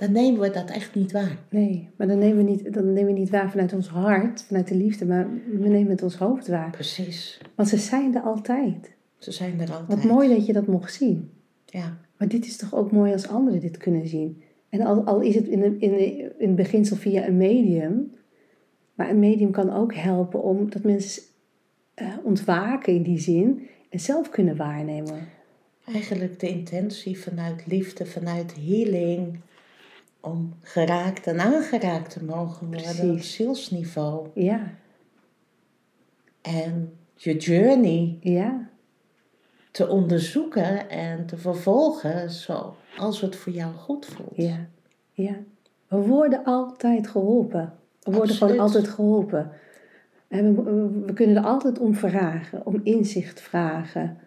[0.00, 1.38] dan nemen we dat echt niet waar.
[1.50, 4.68] Nee, maar dan nemen we niet, dan nemen we niet waar vanuit ons hart, vanuit
[4.68, 6.70] de liefde, maar we nemen het ons hoofd waar.
[6.70, 7.40] Precies.
[7.54, 8.90] Want ze zijn er altijd.
[9.18, 10.02] Ze zijn er altijd.
[10.02, 11.30] Wat mooi dat je dat mocht zien.
[11.64, 14.42] Ja, Maar dit is toch ook mooi als anderen dit kunnen zien.
[14.68, 18.12] En al, al is het in, de, in, de, in het beginsel via een medium.
[18.94, 21.22] Maar een medium kan ook helpen om dat mensen
[21.94, 23.66] eh, ontwaken in die zin.
[23.90, 25.28] En zelf kunnen waarnemen.
[25.84, 29.40] eigenlijk de intentie vanuit liefde, vanuit healing,
[30.20, 34.28] om geraakt en aangeraakt te mogen worden op zielsniveau.
[34.34, 34.60] Ja,
[36.42, 38.68] En je journey ja,
[39.70, 44.36] te onderzoeken en te vervolgen zoals het voor jou goed voelt.
[44.36, 44.66] ja,
[45.12, 45.34] ja.
[45.88, 47.72] We worden altijd geholpen.
[48.02, 48.38] We worden Absoluut.
[48.52, 49.50] gewoon altijd geholpen.
[50.28, 54.18] En we, we- we kunnen er altijd om vragen, om inzicht vragen.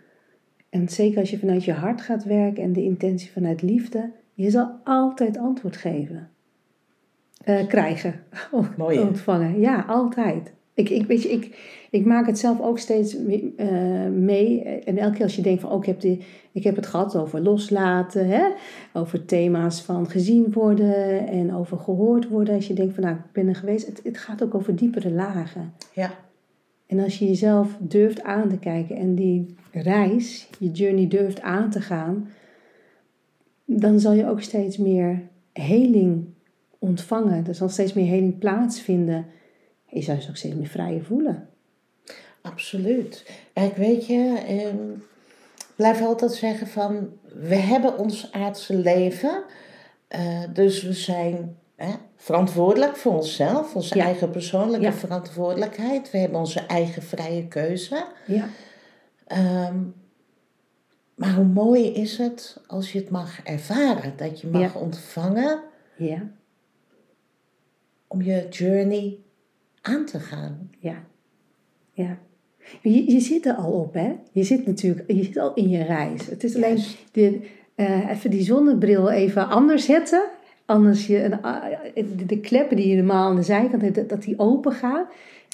[0.70, 4.50] En zeker als je vanuit je hart gaat werken en de intentie vanuit liefde, je
[4.50, 6.30] zal altijd antwoord geven.
[7.44, 8.14] Eh, krijgen.
[8.78, 9.00] Mooi?
[9.00, 9.60] Ontvangen.
[9.60, 10.54] Ja, altijd.
[10.74, 11.58] Ik, ik, weet je, ik,
[11.92, 14.62] ik maak het zelf ook steeds me- eh, mee.
[14.62, 17.16] En elke keer als je denkt van, oh, ik heb, die, ik heb het gehad
[17.16, 18.44] over loslaten, hè?
[18.94, 22.56] over thema's van gezien worden en over gehoord worden.
[22.56, 23.86] Als je denkt van, nou, ik ben er geweest.
[23.86, 25.74] Het, het gaat ook over diepere lagen.
[25.94, 26.12] Ja,
[26.88, 31.70] En als je jezelf durft aan te kijken en die reis, je journey durft aan
[31.70, 32.28] te gaan,
[33.80, 35.22] dan zal je ook steeds meer
[35.54, 36.26] heling
[36.80, 37.48] ontvangen.
[37.48, 39.26] Er zal steeds meer heling plaatsvinden.
[39.88, 41.48] Je zal je ook steeds meer vrijer voelen.
[42.42, 43.26] absoluut.
[43.54, 44.92] Kijk, weet je, ehm,
[45.58, 49.44] ik blijf altijd zeggen van, we hebben ons aardse leven,
[50.08, 54.04] eh, dus we zijn hè, verantwoordelijk voor onszelf, onze Ja.
[54.06, 54.94] eigen persoonlijke Ja.
[54.94, 56.12] verantwoordelijkheid.
[56.12, 58.06] We hebben onze eigen vrije keuze.
[58.28, 58.48] Ja,
[59.28, 59.78] Ehm,
[61.16, 64.80] maar hoe mooi is het als je het mag ervaren, dat je mag Ja.
[64.80, 65.60] ontvangen
[65.98, 66.32] ja,
[68.08, 69.18] om je journey
[69.82, 70.70] aan te gaan.
[70.80, 71.04] ja,
[71.92, 72.18] ja.
[72.82, 74.16] Je, je zit er al op, hè?
[74.32, 76.26] Je zit natuurlijk je zit al in je reis.
[76.26, 76.80] Het is alleen
[77.12, 80.24] de, eh, even die zonnebril even anders zetten.
[80.66, 81.64] Anders je, een, ah,
[81.96, 85.06] de, de kleppen die je normaal aan de zijkant hebt, dat- dat die open gaan.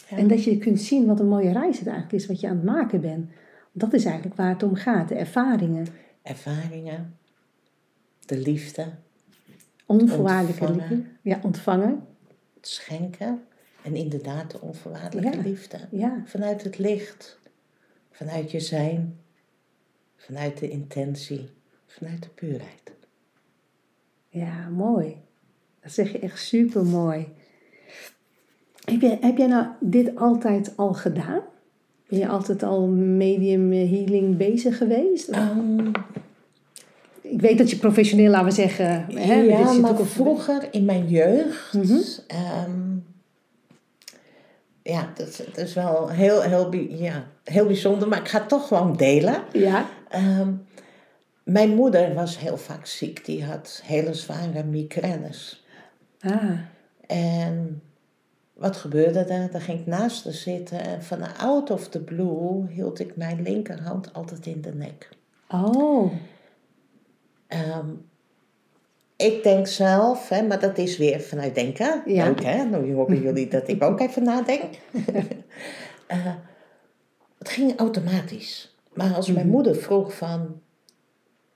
[0.10, 0.18] Ja.
[0.18, 2.56] En dat je kunt zien wat een mooie reis het eigenlijk is wat je aan
[2.56, 3.30] het maken bent.
[3.72, 5.88] Dat is eigenlijk waar het om gaat, de ervaringen.
[6.22, 7.18] Ervaringen,
[8.26, 8.86] de liefde,
[9.86, 10.90] Onvoorwaardelijke Ontvangen.
[10.98, 11.10] liefde.
[11.22, 12.06] Ja, ontvangen.
[12.56, 13.44] het schenken
[13.84, 15.44] en inderdaad de onvoorwaardelijke Ja.
[15.44, 15.80] liefde.
[15.92, 17.40] Ja, Vanuit het licht,
[18.12, 19.20] vanuit je zijn,
[20.16, 21.50] vanuit de intentie,
[21.88, 22.92] vanuit de puurheid.
[24.30, 25.16] ja, mooi.
[25.82, 27.28] Dat zeg je echt super mooi.
[28.86, 31.42] Heb jij, heb jij nou dit altijd al gedaan?
[32.10, 35.28] Ben je altijd al medium healing bezig geweest?
[35.28, 35.88] Ehm,
[37.22, 39.06] Ik weet dat je professioneel, laten we zeggen.
[39.14, 41.74] Hè, ja, zit maar ook vroeger in mijn jeugd.
[41.74, 41.98] Mhm.
[42.28, 42.98] ehm,
[44.82, 48.50] ja, dat, is- dat is wel heel, heel, ja, heel bijzonder, maar ik ga het
[48.50, 49.44] toch gewoon delen.
[49.54, 50.52] Ja, Ehm,
[51.44, 55.66] mijn moeder was heel vaak ziek, die had hele zware migraines.
[56.22, 56.44] ah,
[57.08, 57.82] En
[58.60, 59.52] wat gebeurde er?
[59.52, 63.42] Daar ging ik naast haar zitten en van out of the blue hield ik mijn
[63.42, 65.10] linkerhand altijd in de nek.
[65.50, 66.12] oh,
[67.48, 67.88] Ehm,
[69.16, 72.02] ik denk zelf, hè, maar dat is weer vanuit denken.
[72.06, 72.26] Ja.
[72.26, 74.64] Leuk hè, nu horen jullie dat ik ook even nadenk.
[76.08, 76.34] Eh,
[77.38, 78.76] het ging automatisch.
[78.94, 79.56] Maar als mijn Mhm.
[79.56, 80.62] moeder vroeg van,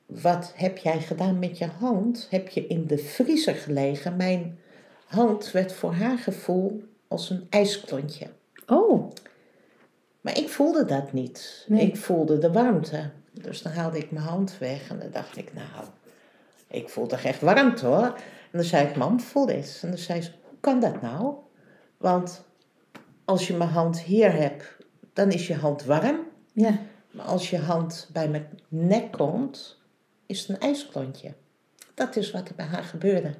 [0.05, 2.27] wat heb jij gedaan met je hand?
[2.29, 4.15] Heb je in de vriezer gelegen?
[4.15, 4.59] Mijn
[5.05, 6.83] hand werd voor haar gevoel
[7.13, 8.27] als een ijsklontje.
[8.67, 9.11] oh,
[10.21, 11.65] Maar ik voelde dat niet.
[11.67, 11.87] Nee.
[11.87, 13.09] Ik voelde de warmte.
[13.31, 15.85] Dus dan haalde ik mijn hand weg en dan dacht ik, nou,
[16.67, 18.05] ik voel toch echt warmte hoor.
[18.51, 19.79] En dan zei ik, mam, voel dit.
[19.81, 21.35] En dan zei ze, hoe kan dat nou?
[21.97, 22.43] Want
[23.25, 24.75] als je mijn hand hier hebt,
[25.13, 26.19] dan is je hand warm.
[26.53, 26.79] ja,
[27.11, 29.81] Maar als je hand bij mijn nek komt,
[30.25, 31.33] is het een ijsklontje.
[31.93, 33.33] Dat is wat er bij haar gebeurde.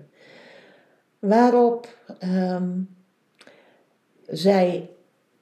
[1.20, 2.72] Waarop ehm,
[4.28, 4.90] zij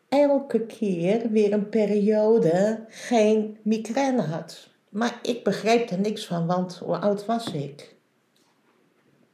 [0.09, 4.69] elke keer weer een periode geen migraine had.
[4.89, 7.95] Maar ik begreep er niks van, want hoe oud was ik?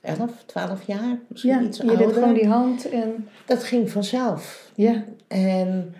[0.01, 1.61] 11, 12 jaar, misschien ja.
[1.61, 2.05] iets Je ouder.
[2.07, 4.71] deed gewoon die hand en Dat ging vanzelf.
[4.75, 5.95] ja, En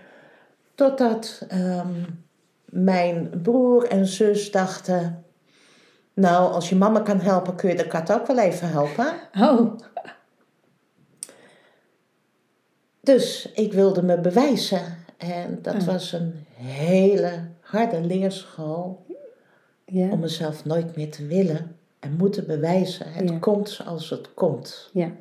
[0.76, 1.94] totdat ehm,
[2.66, 5.22] mijn broer en zus dachten...
[6.14, 9.08] Nou, als je mama kan helpen, kun je de kat ook wel even helpen.
[9.40, 9.80] oh,
[13.08, 14.82] Dus ik wilde me bewijzen.
[15.18, 15.84] En dat Ah.
[15.86, 19.06] was een hele harde leerschool
[19.86, 20.10] Ja.
[20.10, 23.12] om mezelf nooit meer te willen en moeten bewijzen.
[23.12, 23.38] Het Ja.
[23.38, 24.90] komt zoals het komt.
[24.94, 25.12] Ja.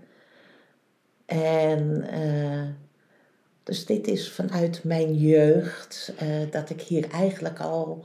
[1.26, 2.62] En eh,
[3.62, 8.04] dus dit is vanuit mijn jeugd eh, dat ik hier eigenlijk al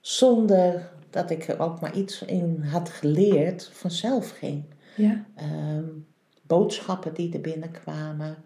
[0.00, 4.64] zonder dat ik er ook maar iets in had geleerd vanzelf ging.
[4.96, 5.24] Ja.
[5.36, 5.84] Ehm,
[6.42, 8.36] boodschappen die er binnenkwamen,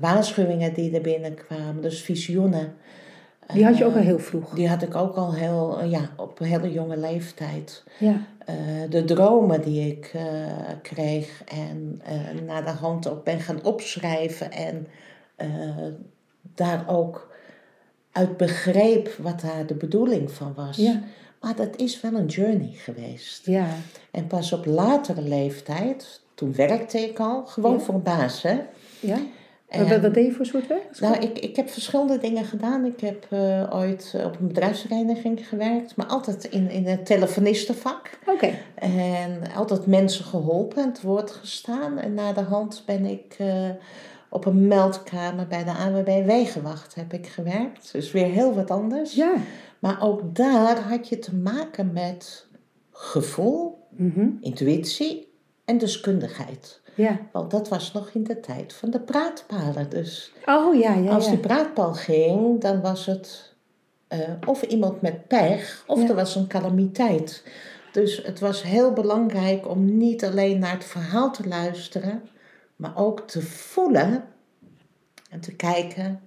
[0.00, 2.74] waarschuwingen die er binnenkwamen, dus visioenen.
[3.52, 4.50] Die had je ook Eh, al heel vroeg.
[4.54, 7.84] Die had ik ook al heel, eh, ja, op een hele jonge leeftijd.
[7.98, 8.26] Ja.
[8.46, 8.54] Eh,
[8.90, 10.22] de dromen die ik eh,
[10.82, 14.86] kreeg en eh naar de hand ook ben gaan opschrijven en
[15.36, 15.48] eh,
[16.54, 17.30] daar ook
[18.12, 20.76] uit begreep wat daar de bedoeling van was.
[20.76, 21.00] Ja.
[21.40, 23.46] Maar dat is wel een journey geweest.
[23.46, 23.66] Ja.
[24.10, 27.78] En pas op latere leeftijd, toen werkte ik al, gewoon Ja.
[27.80, 28.42] voor een baas.
[28.42, 28.58] Hè?
[29.00, 29.18] Ja.
[29.78, 31.00] Wat, wat deed je voor soort werk?
[31.00, 32.84] nou, ik, ik heb verschillende dingen gedaan.
[32.84, 38.10] Ik heb eh, ooit op een bedrijfsvereniging gewerkt, maar altijd in, in het telefonistenvak.
[38.26, 38.50] Oké.
[38.74, 41.98] En altijd mensen geholpen en het woord gestaan.
[41.98, 43.68] En na de hand ben ik eh,
[44.28, 47.92] op een meldkamer bij de AWB Wegenwacht heb ik gewerkt.
[47.92, 49.14] Dus weer heel wat anders.
[49.14, 49.32] Ja.
[49.78, 52.46] Maar ook daar had je te maken met
[52.90, 54.28] gevoel, Mhm.
[54.40, 55.32] intuïtie
[55.64, 56.80] en deskundigheid.
[56.94, 57.18] Ja.
[57.32, 59.88] Want dat was nog in de tijd van de praatpalen.
[59.90, 63.54] Dus Oh ja, ja, als die praatpaal ging, dan was het
[64.08, 66.08] eh, of iemand met pech, of Ja.
[66.08, 67.44] er was een calamiteit.
[67.92, 72.22] Dus het was heel belangrijk om niet alleen naar het verhaal te luisteren,
[72.76, 74.24] maar ook te voelen
[75.30, 76.20] en te kijken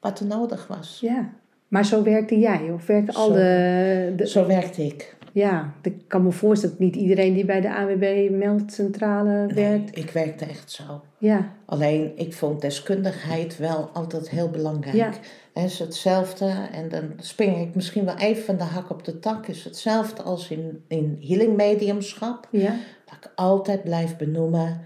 [0.00, 0.98] wat er nodig was.
[1.00, 1.30] Ja.
[1.68, 2.70] Maar zo werkte jij?
[2.74, 4.14] Of werkte al de...
[4.24, 5.15] Zo werkte ik.
[5.36, 9.96] Ja, ik kan me voorstellen dat niet iedereen die bij de AWB meldcentrale Nee, werkt.
[9.98, 11.00] ik werkte echt zo.
[11.18, 11.52] Ja.
[11.66, 14.94] Alleen ik vond deskundigheid wel altijd heel belangrijk.
[14.96, 15.10] Ja.
[15.52, 19.18] Het is hetzelfde, en dan spring ik misschien wel even van de hak op de
[19.18, 22.48] tak, is hetzelfde als in, in healing mediumschap.
[22.50, 22.74] Ja.
[23.04, 24.80] Dat ik altijd blijf benoemen,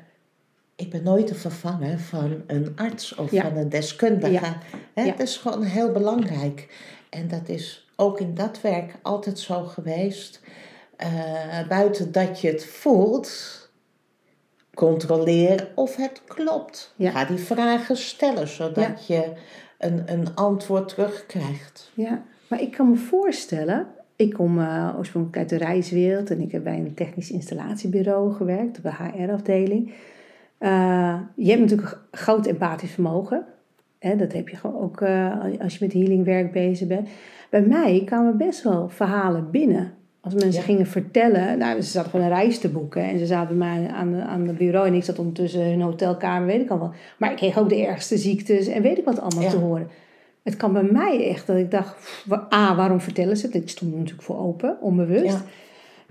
[0.76, 3.42] ik ben nooit te vervangen van een arts of Ja.
[3.42, 4.32] van een deskundige.
[4.94, 5.04] Ja.
[5.04, 6.68] Dat is gewoon heel belangrijk.
[7.10, 10.40] En dat is ook in dat werk altijd zo geweest.
[10.96, 13.30] Eh, buiten dat je het voelt,
[14.74, 16.94] controleer of het klopt.
[16.96, 17.10] Ja.
[17.10, 19.32] Ga die vragen stellen, zodat je
[19.78, 21.90] een, een antwoord terugkrijgt.
[21.94, 23.86] Ja, maar ik kan me voorstellen,
[24.16, 28.76] ik kom eh, oorspronkelijk uit de reiswereld en ik heb bij een technisch installatiebureau gewerkt,
[28.76, 29.92] op de HR-afdeling.
[30.58, 33.44] Eh, je hebt natuurlijk een groot empathisch vermogen.
[33.98, 35.02] Hè, dat heb je gewoon ook
[35.60, 37.08] als je met healingwerk bezig bent.
[37.50, 39.92] Bij mij kwamen best wel verhalen binnen.
[40.20, 40.66] Als mensen Ja.
[40.66, 43.88] gingen vertellen, nou, ze zaten gewoon een reis te boeken en ze zaten bij mij
[43.88, 46.78] aan, de, aan het bureau en ik zat ondertussen in hun hotelkamer, weet ik al
[46.78, 46.92] wel.
[47.18, 49.50] Maar ik kreeg ook de ergste ziektes en weet ik wat allemaal Ja.
[49.50, 49.88] te horen.
[50.42, 53.54] Het kan bij mij echt dat ik dacht, pff, A, waarom vertellen ze het?
[53.54, 55.24] Ik stond er natuurlijk voor open, onbewust.
[55.24, 55.42] Ja.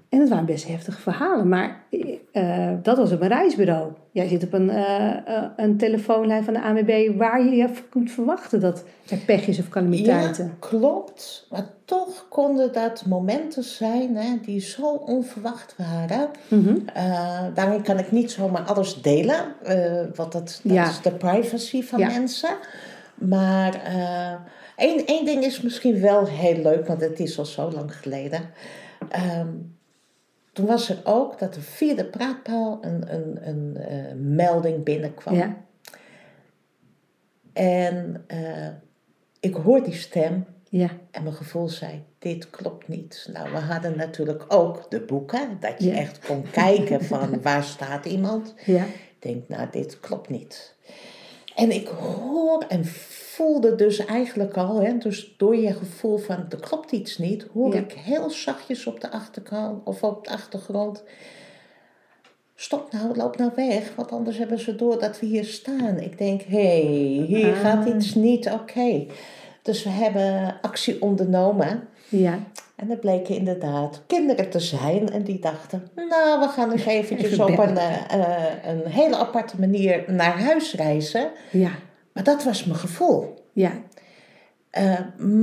[0.10, 1.48] En het waren best heftige verhalen.
[1.50, 1.84] Maar
[2.32, 3.91] eh, dat was op een reisbureau.
[4.12, 8.12] Jij zit op een, eh, eh, een telefoonlijn van de ANWB waar je je kunt
[8.12, 10.45] verwachten dat er pech is of calamiteiten.
[10.45, 11.48] Ja, klopt.
[11.50, 16.30] Maar toch konden dat momenten zijn hè, die zo onverwacht waren.
[17.54, 19.45] Daarin kan ik niet zomaar alles delen,
[20.15, 20.89] want dat, dat Ja.
[20.89, 22.08] is de privacy van Ja.
[22.08, 22.50] mensen.
[23.15, 23.82] Maar
[24.76, 28.41] één, één ding is misschien wel heel leuk, want het is al zo lang geleden.
[29.10, 29.48] Ehm,
[30.60, 35.36] toen was er ook dat er via de praatpaal een, een, een eh, melding binnenkwam.
[35.36, 35.58] Ja.
[37.54, 38.67] En eh,
[39.39, 40.89] ik hoor die stem Ja.
[41.12, 43.30] en mijn gevoel zei, dit klopt niet.
[43.34, 45.95] Nou, we hadden natuurlijk ook de boeken, dat je Ja.
[45.95, 48.54] echt kon kijken van waar staat iemand.
[48.65, 48.84] Ja.
[48.86, 50.76] Ik denk, nou, dit klopt niet.
[51.56, 52.86] En ik hoor en
[53.39, 57.73] voelde dus eigenlijk al, hè, dus door je gevoel van er klopt iets niet, hoor
[57.73, 57.80] Ja.
[57.80, 61.04] ik heel zachtjes op de achterkant of op de achtergrond.
[62.56, 65.99] Stop nou, loop nou weg, want anders hebben ze door dat we hier staan.
[65.99, 67.60] Ik denk, hé, hey, hier Ah.
[67.60, 69.06] gaat iets niet oké.
[69.62, 71.88] Dus we hebben actie ondernomen.
[72.10, 72.39] Ja.
[72.75, 75.10] En het bleken inderdaad kinderen te zijn.
[75.10, 79.15] En die dachten, nou, we gaan eens eventjes Even op een, eh, eh, een hele
[79.17, 81.30] aparte manier naar huis reizen.
[81.52, 81.71] Ja.
[82.13, 83.45] Maar dat was mijn gevoel.
[83.54, 83.84] Ja.
[84.69, 85.00] Eh,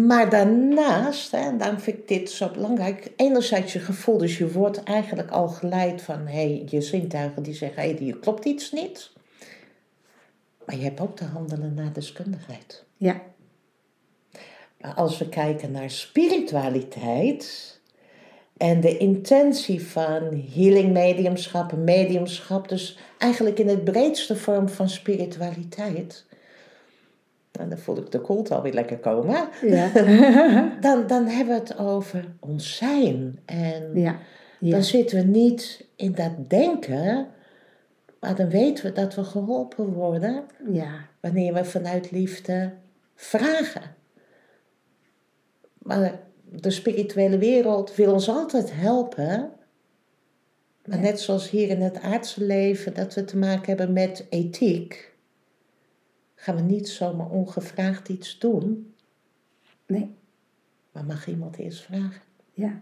[0.07, 4.53] maar daarnaast, hè, en daarom vind ik dit zo belangrijk, enerzijds je gevoel, dus je
[4.53, 8.45] wordt eigenlijk al geleid van, hé, hey, je zintuigen die zeggen, hé, hey, hier klopt
[8.45, 9.11] iets niet.
[10.67, 12.85] Maar je hebt ook te handelen naar deskundigheid.
[12.97, 13.21] Ja.
[14.81, 17.75] Maar als we kijken naar spiritualiteit
[18.57, 26.26] en de intentie van healing mediumschap mediumschap, dus eigenlijk in het breedste vorm van spiritualiteit,
[27.59, 29.49] en dan voel ik de koelte alweer lekker komen.
[29.63, 29.91] Ja.
[30.81, 33.39] Dan, dan hebben we het over ons zijn.
[33.45, 34.19] En ja.
[34.59, 34.71] Ja.
[34.71, 37.27] dan zitten we niet in dat denken,
[38.21, 40.91] maar dan weten we dat we geholpen worden Ja.
[41.21, 42.73] wanneer we vanuit liefde
[43.15, 43.83] vragen.
[45.79, 49.51] Maar de spirituele wereld wil ons altijd helpen.
[50.85, 55.15] Maar net zoals hier in het aardse leven dat we te maken hebben met ethiek,
[56.47, 58.95] gaan we niet zomaar ongevraagd iets doen.
[59.87, 60.15] Nee.
[60.93, 62.23] Maar mag iemand eerst vragen?
[62.53, 62.81] Ja.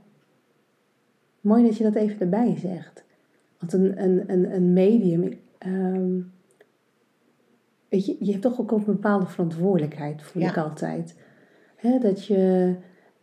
[1.40, 3.04] Mooi dat je dat even erbij zegt.
[3.58, 5.40] Want een, een, een, een medium.
[5.58, 6.20] ehm,
[7.88, 10.48] weet je, je hebt toch ook een bepaalde verantwoordelijkheid, voel Ja.
[10.48, 11.16] ik altijd.
[12.00, 12.74] Dat je.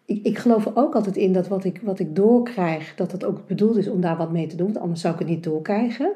[0.05, 3.23] Ik, ik geloof er ook altijd in dat wat ik, wat ik doorkrijg, dat het
[3.25, 4.65] ook bedoeld is om daar wat mee te doen.
[4.65, 6.13] Want anders zou ik het niet doorkrijgen.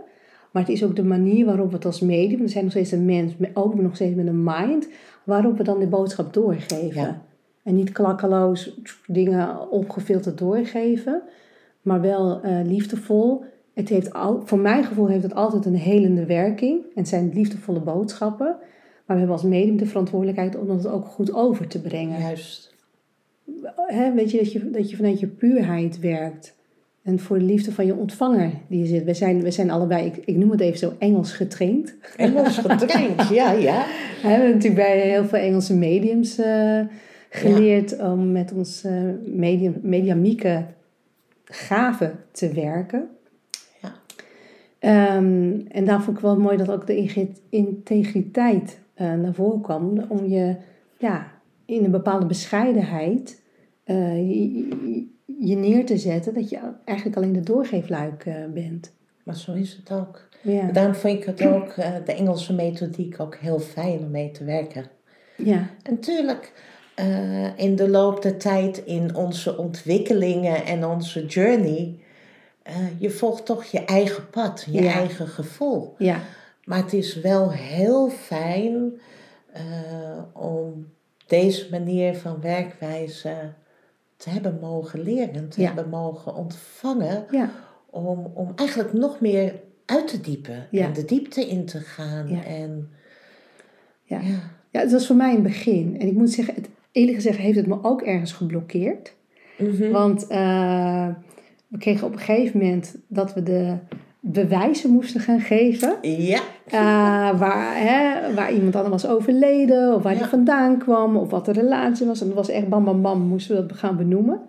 [0.56, 2.92] Maar het is ook de manier waarop we het als medium, we zijn nog steeds
[2.92, 4.90] een mens, ook nog steeds met een mind,
[5.24, 7.02] waarop we dan de boodschap doorgeven.
[7.02, 7.22] Ja.
[7.64, 11.22] En niet klakkeloos dingen ongefilterd doorgeven,
[11.82, 13.44] maar wel eh, liefdevol.
[13.74, 16.84] Het heeft al, voor mijn gevoel heeft het altijd een helende werking.
[16.84, 18.56] En het zijn liefdevolle boodschappen.
[19.06, 22.20] Maar we hebben als medium de verantwoordelijkheid om het ook goed over te brengen.
[22.20, 22.76] Juist.
[24.16, 26.55] Weet je dat, je dat je vanuit je puurheid werkt.
[27.06, 29.04] En voor de liefde van je ontvanger die je zit.
[29.04, 31.96] We zijn, we zijn allebei, ik, ik noem het even zo, Engels getraind.
[32.18, 33.86] Engels getraind, ja, ja.
[34.22, 36.80] We hebben natuurlijk bij heel veel Engelse mediums eh,
[37.30, 38.94] geleerd om met ons eh,
[39.26, 40.66] medium, mediamieke
[41.44, 43.08] gaven te werken.
[43.82, 43.94] Ja.
[44.80, 50.06] Ehm, en daar vond ik wel mooi dat ook de integriteit eh, naar voren kwam.
[50.08, 50.56] Om je
[50.98, 51.32] ja,
[51.66, 53.44] in een bepaalde bescheidenheid
[53.86, 56.34] je, je- neer te zetten.
[56.34, 58.94] Dat je eigenlijk alleen de doorgeefluik eh, bent.
[59.24, 60.28] Maar zo is het ook.
[60.42, 60.72] Ja.
[60.72, 64.44] Daarom vind ik het ook, eh, de Engelse methodiek, ook heel fijn om mee te
[64.44, 64.86] werken.
[65.38, 65.70] ja.
[65.84, 66.54] En natuurlijk,
[66.96, 72.00] eh, in de loop der tijd, in onze ontwikkelingen en onze journey,
[72.98, 74.92] je volgt toch je eigen pad, je Ja.
[74.92, 75.96] eigen gevoel.
[75.98, 76.20] Ja.
[76.64, 78.92] Maar het is wel heel fijn
[80.34, 80.88] om
[81.28, 83.34] deze manier van werkwijze
[84.18, 85.68] te hebben mogen leren, te Ja.
[85.68, 87.50] hebben mogen ontvangen, Ja.
[87.90, 89.54] om, om eigenlijk nog meer
[89.86, 92.28] uit te diepen en de diepte in te gaan.
[92.30, 92.44] Ja.
[92.44, 92.90] En,
[94.04, 94.20] Ja.
[94.20, 94.40] ja.
[94.72, 96.00] Ja, het was voor mij een begin.
[96.00, 99.16] En ik moet zeggen, het, eerlijk gezegd heeft het me ook ergens geblokkeerd.
[99.58, 99.92] Mhm.
[99.92, 101.08] Want eh,
[101.68, 103.78] we kregen op een gegeven moment dat we de
[104.28, 105.96] bewijzen moesten gaan geven.
[106.02, 106.40] ja.
[106.66, 110.18] eh, waar, hè, waar iemand dan was overleden, of waar Ja.
[110.20, 112.22] die vandaan kwam, of wat de relatie was.
[112.22, 114.40] En dat was echt bam bam bam, moesten we dat gaan benoemen.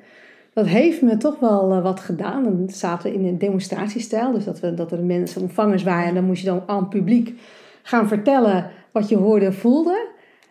[0.53, 2.45] Dat heeft me toch wel eh, wat gedaan.
[2.45, 6.09] Dan zaten we in een demonstratiestijl, dus dat, we, dat er mensen ontvangers waren.
[6.09, 7.41] En dan moest je dan aan het publiek
[7.83, 10.07] gaan vertellen wat je hoorde en voelde.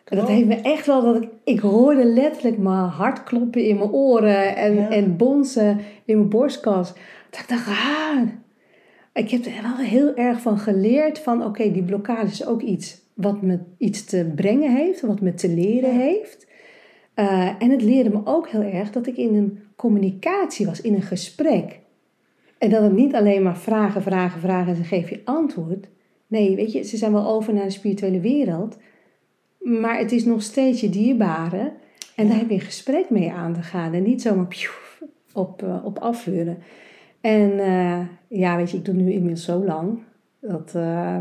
[0.06, 3.78] En dat heeft me echt wel dat ik, ik hoorde letterlijk mijn hart kloppen in
[3.78, 4.90] mijn oren en, Ja.
[4.90, 6.94] en bonzen in mijn borstkas.
[7.30, 8.22] Dat ik dacht, ah,
[9.16, 13.02] ik heb er wel heel erg van geleerd van oké, die blokkade is ook iets
[13.14, 16.00] wat me iets te brengen heeft, wat me te leren Ja.
[16.00, 16.48] heeft.
[17.14, 20.94] Eh, en het leerde me ook heel erg dat ik in een communicatie was, in
[20.94, 21.80] een gesprek.
[22.58, 25.88] En dat het niet alleen maar vragen, vragen, vragen en ze geven je antwoord.
[26.28, 28.78] Nee, weet je, ze zijn wel over naar de spirituele wereld.
[29.60, 31.74] Maar het is nog steeds je dierbare.
[32.16, 33.94] En daar heb je een gesprek mee aan te gaan.
[33.94, 34.70] En niet zomaar
[35.34, 36.58] op, eh, op afvuren.
[37.26, 40.00] En eh, ja, weet je, ik doe nu inmiddels zo lang.
[40.40, 41.18] Dat, eh,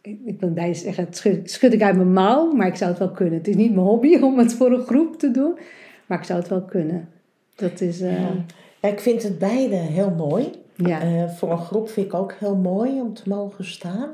[0.00, 2.52] ik, ik bijna zeggen, het schud, schud ik uit mijn mouw.
[2.52, 3.38] Maar ik zou het wel kunnen.
[3.38, 5.58] Het is niet mijn hobby om het voor een groep te doen.
[6.06, 7.08] Maar ik zou het wel kunnen.
[7.54, 8.88] Dat is, eh, Ja.
[8.88, 10.50] Ik vind het beide heel mooi.
[10.74, 11.28] ja.
[11.28, 14.10] Voor een groep vind ik ook heel mooi om te mogen staan.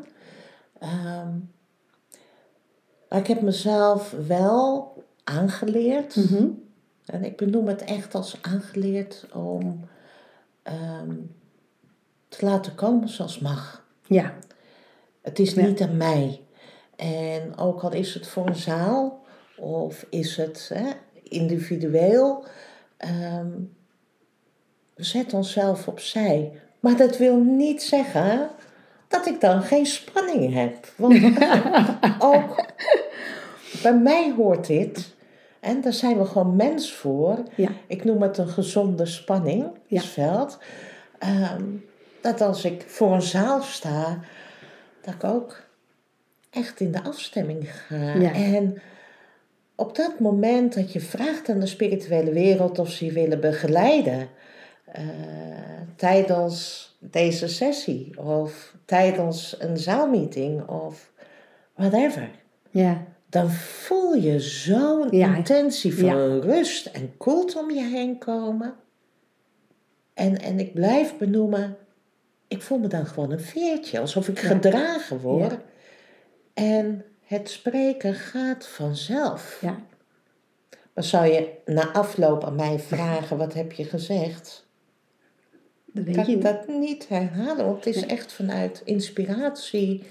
[3.09, 4.93] Maar ik heb mezelf wel
[5.25, 6.47] aangeleerd, Mhm.
[7.07, 9.81] en ik benoem het echt als aangeleerd om
[10.63, 11.11] ehm,
[12.29, 13.85] te laten komen zoals mag.
[14.07, 14.35] ja.
[15.23, 15.67] Het is Ja.
[15.67, 16.41] niet aan mij.
[16.97, 19.25] En ook al is het voor een zaal
[19.57, 20.91] of is het hè,
[21.23, 22.45] individueel,
[22.97, 23.51] ehm,
[24.95, 26.53] we zetten onszelf opzij.
[26.81, 28.51] Maar dat wil niet zeggen
[29.09, 30.93] dat ik dan geen spanning heb.
[30.97, 31.15] Want
[32.33, 32.65] ook
[33.83, 35.12] bij mij hoort dit,
[35.63, 37.43] en daar zijn we gewoon mens voor.
[37.57, 37.69] Ja.
[37.87, 40.59] Ik noem het een gezonde spanningsveld.
[41.19, 41.65] Ehm,
[42.21, 44.21] dat als ik voor een zaal sta,
[45.01, 45.63] dat ik ook
[46.51, 48.15] echt in de afstemming ga.
[48.15, 48.33] Ja.
[48.33, 48.83] En
[49.75, 54.29] op dat moment dat je vraagt aan de spirituele wereld of ze je willen begeleiden
[54.85, 55.05] eh,
[55.97, 61.13] tijdens deze sessie of tijdens een zaalmeeting of
[61.75, 62.31] whatever,
[62.71, 63.05] Ja.
[63.33, 65.37] Dan voel je zo'n Ja.
[65.37, 66.39] intentie van Ja.
[66.39, 68.75] rust en koelte om je heen komen.
[70.15, 71.77] En, en ik blijf benoemen,
[72.49, 74.49] ik voel me dan gewoon een veertje, alsof ik Ja.
[74.49, 75.55] gedragen word.
[76.55, 79.59] En het spreken gaat vanzelf.
[79.61, 79.81] Ja.
[80.95, 84.67] Maar zou je na afloop aan mij vragen, wat heb je gezegd?
[85.87, 88.11] Dat weet kan je ik dat niet herhalen, want het is Nee.
[88.11, 90.03] echt vanuit inspiratie.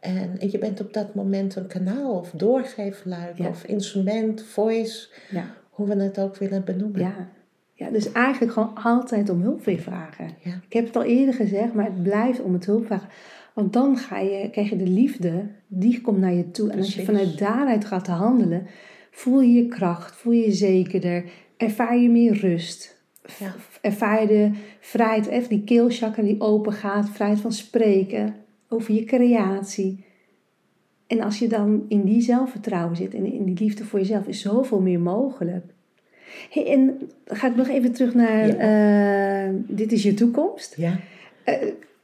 [0.00, 3.48] En je bent op dat moment een kanaal of doorgeefluik Ja.
[3.48, 5.54] of instrument, voice, Ja.
[5.70, 7.00] hoe we het ook willen benoemen.
[7.00, 7.28] Ja.
[7.74, 10.30] ja, dus eigenlijk gewoon altijd om hulp weer vragen.
[10.44, 10.60] Ja.
[10.66, 13.08] Ik heb het al eerder gezegd, maar het blijft om het hulp vragen.
[13.54, 16.70] Want dan ga je, krijg je de liefde, die komt naar je toe.
[16.70, 18.66] En als je vanuit daaruit gaat handelen,
[19.10, 21.24] voel je je kracht, voel je je zekerder,
[21.56, 22.98] ervaar je meer rust.
[23.38, 23.54] Ja.
[23.80, 28.34] Ervaar je de vrijheid, even die keelchakra die open gaat, vrijheid van spreken,
[28.72, 30.04] over je creatie.
[31.06, 34.40] En als je dan in die zelfvertrouwen zit en in die liefde voor jezelf, is
[34.40, 35.64] zoveel meer mogelijk.
[36.50, 40.74] Hey, en ga ik nog even terug naar eh, Dit is je toekomst.
[40.76, 40.96] Ja.
[41.44, 41.54] Eh,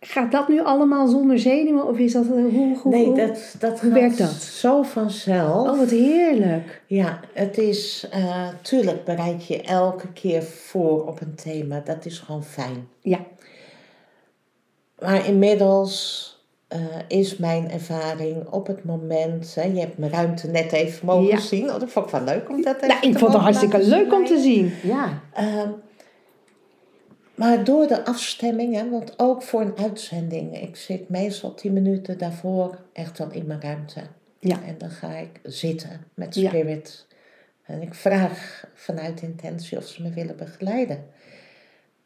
[0.01, 1.87] gaat dat nu allemaal zonder zenuwen?
[1.87, 2.25] Of is dat...
[2.25, 4.31] eh, hoe, hoe, Nee, dat, dat hoe werkt dat?
[4.43, 5.69] zo vanzelf.
[5.71, 6.83] Oh, wat heerlijk.
[6.87, 8.09] Ja, het is,
[8.62, 11.81] tuurlijk bereid je elke keer voor op een thema.
[11.85, 12.89] Dat is gewoon fijn.
[13.01, 13.21] Ja,
[15.01, 16.35] Maar inmiddels
[16.77, 19.55] eh, is mijn ervaring op het moment...
[19.55, 21.39] Hè, je hebt mijn ruimte net even mogen Ja.
[21.39, 21.70] zien.
[21.70, 23.79] Oh, dat vond ik wel leuk om dat even nou, ik te vond het hartstikke
[23.85, 24.72] leuk om te zien.
[24.83, 25.70] Ja, Ehm,
[27.35, 30.61] maar door de afstemming, hè, want ook voor een uitzending...
[30.62, 34.01] Ik zit meestal tien minuten daarvoor echt al in mijn ruimte.
[34.39, 36.49] ja, En dan ga ik zitten met Ja.
[36.49, 37.07] spirit.
[37.64, 41.05] En ik vraag vanuit intentie of ze me willen begeleiden.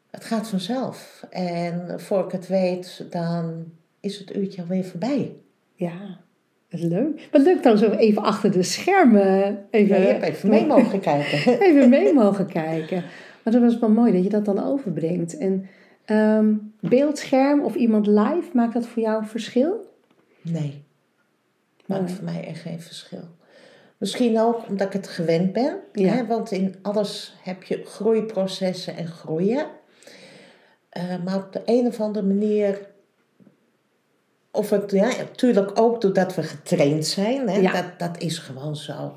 [0.09, 1.25] Het gaat vanzelf.
[1.29, 3.71] En voor ik het weet, dan
[4.01, 5.35] is het uurtje alweer voorbij.
[5.75, 6.19] ja.
[6.73, 7.27] Leuk.
[7.31, 10.99] Wat leuk trouwens om even achter de schermen even, Ja, je hebt even mee mogen
[11.09, 11.59] kijken.
[11.61, 13.03] even mee mogen kijken.
[13.43, 15.37] Maar dat was wel mooi dat je dat dan overbrengt.
[15.37, 15.69] En
[16.05, 19.89] ehm, beeldscherm of iemand live, maakt dat voor jou een verschil?
[20.41, 20.83] Nee,
[21.85, 23.23] maakt voor mij echt geen verschil.
[23.97, 25.77] Misschien ook omdat ik het gewend ben.
[25.93, 26.13] Ja.
[26.13, 26.25] Hè?
[26.25, 29.65] Want in alles heb je groeiprocessen en groeien.
[30.89, 32.89] Eh, maar op de een of andere manier...
[34.51, 37.49] Of het, ja, natuurlijk ook doordat we getraind zijn.
[37.49, 37.57] Hè?
[37.57, 37.71] Ja.
[37.71, 39.15] Dat, dat is gewoon zo.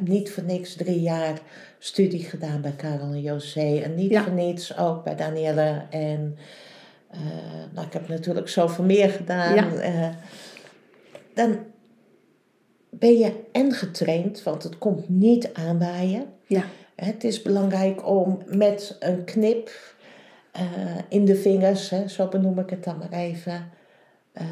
[0.00, 1.38] Niet voor niks drie jaar
[1.78, 3.80] studie gedaan bij Karel en José.
[3.84, 4.22] En niet Ja.
[4.22, 5.82] voor niets ook bij Danielle.
[5.90, 6.36] En
[7.10, 7.20] eh,
[7.72, 9.54] nou, ik heb natuurlijk zoveel meer gedaan.
[9.54, 9.72] Ja.
[9.74, 10.08] Eh,
[11.34, 11.58] dan
[12.90, 16.24] ben je en getraind, want het komt niet aanwaaien.
[16.46, 16.64] Ja,
[16.96, 19.70] Het is belangrijk om met een knip
[20.52, 20.62] eh,
[21.08, 23.70] in de vingers, hè, zo benoem ik het dan maar even,
[24.32, 24.44] eh,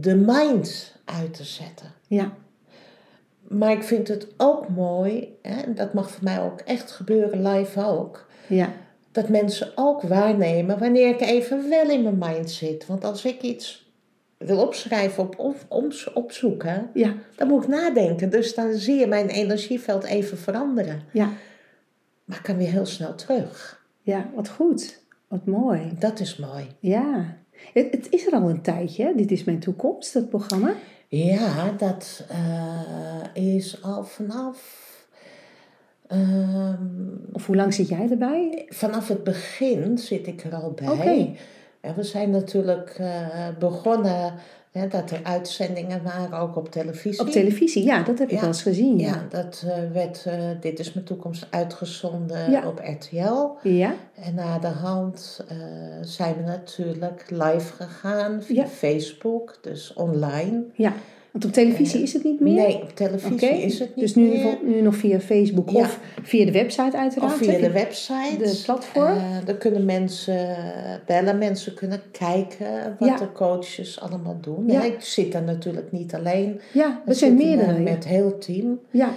[0.00, 1.92] de mind uit te zetten.
[2.06, 2.32] ja,
[3.48, 7.46] Maar ik vind het ook mooi, hè, en dat mag voor mij ook echt gebeuren,
[7.48, 8.72] live ook, ja,
[9.12, 12.86] dat mensen ook waarnemen wanneer ik even wel in mijn mind zit.
[12.86, 13.90] Want als ik iets
[14.38, 15.66] wil opschrijven op, of
[16.14, 18.30] opzoeken, ja, dan moet ik nadenken.
[18.30, 21.02] Dus dan zie je mijn energieveld even veranderen.
[21.12, 21.30] ja,
[22.24, 23.84] Maar ik kan weer heel snel terug.
[24.02, 25.00] ja, wat goed.
[25.28, 25.92] Wat mooi.
[25.98, 26.66] Dat is mooi.
[26.78, 27.36] Ja.
[27.72, 29.14] Het, het is er al een tijdje, hè?
[29.14, 30.74] Dit is mijn toekomst, dat programma.
[31.08, 34.80] Ja, dat eh, is al vanaf.
[36.08, 36.86] ehm,
[37.32, 38.66] Of hoe lang zit jij erbij?
[38.68, 40.88] vanaf het begin zit ik er al bij.
[40.88, 41.34] Oké.
[41.80, 44.34] En we zijn natuurlijk eh, begonnen
[44.72, 47.20] hè, dat er uitzendingen waren, ook op televisie.
[47.20, 48.38] Op televisie, ja, dat heb ik Ja.
[48.40, 48.98] wel eens gezien.
[48.98, 49.26] Ja, Ja.
[49.28, 52.66] dat eh, werd eh, Dit is mijn toekomst uitgezonden Ja.
[52.68, 53.68] op RTL.
[53.68, 55.56] Ja, En na de hand eh,
[56.00, 58.68] zijn we natuurlijk live gegaan via Ja.
[58.68, 60.62] Facebook, dus online.
[60.74, 60.92] ja.
[61.32, 62.54] Want op televisie Eh, is het niet meer?
[62.54, 64.58] Nee, op televisie is het niet Dus nu, meer.
[64.64, 65.78] nu nog via Facebook Ja.
[65.80, 67.32] of via de website uiteraard?
[67.32, 68.36] Of via de website.
[68.38, 69.16] de platform?
[69.16, 70.56] Eh, dan kunnen mensen
[71.06, 73.16] bellen, mensen kunnen kijken wat Ja.
[73.16, 74.64] de coaches allemaal doen.
[74.66, 74.82] Ja.
[74.82, 76.60] Ik zit daar natuurlijk niet alleen.
[76.72, 77.78] ja, We er zijn meerdere.
[77.78, 78.80] Met heel team.
[78.90, 79.10] Ja,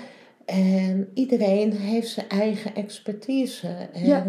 [0.46, 3.68] En iedereen heeft zijn eigen expertise.
[3.94, 4.26] En Ja.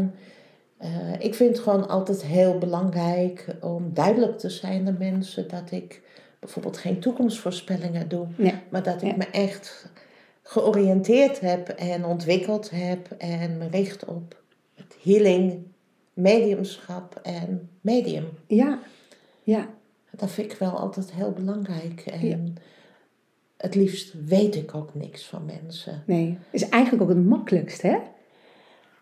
[0.79, 5.71] eh, ik vind het gewoon altijd heel belangrijk om duidelijk te zijn aan mensen dat
[5.71, 6.03] ik
[6.47, 8.27] bijvoorbeeld geen toekomstvoorspellingen doe.
[8.37, 8.55] nee.
[8.69, 9.17] Maar dat ik Ja.
[9.17, 9.91] me echt
[10.43, 14.43] georiënteerd heb en ontwikkeld heb en me richt op
[14.75, 15.59] het healing,
[16.13, 18.25] mediumschap en medium.
[18.47, 18.79] Ja,
[19.43, 19.69] ja,
[20.17, 22.01] Dat vind ik wel altijd heel belangrijk.
[22.01, 22.57] En
[23.57, 26.03] het liefst weet ik ook niks van mensen.
[26.07, 26.39] nee.
[26.51, 27.97] Is eigenlijk ook het makkelijkst, hè?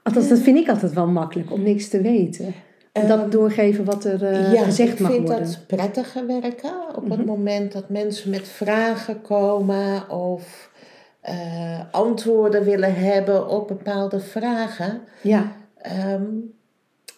[0.02, 2.54] Althans, dat vind ik altijd wel makkelijk, om niks te weten.
[3.02, 5.46] Ehm, dat doorgeven wat er eh, gezegd ik mag vind worden.
[5.46, 7.26] dat prettiger werken op het Mhm.
[7.26, 10.72] moment dat mensen met vragen komen of
[11.20, 15.00] eh, antwoorden willen hebben op bepaalde vragen.
[15.22, 15.52] Ja.
[15.78, 16.24] Ehm,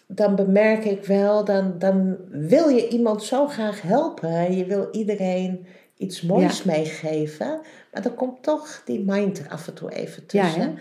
[0.06, 4.56] dan bemerk ik wel, dan, dan wil je iemand zo graag helpen.
[4.56, 5.66] Je wil iedereen
[5.96, 7.60] iets moois meegeven.
[7.92, 10.60] Maar dan komt toch die mind er af en toe even tussen.
[10.60, 10.72] Ja,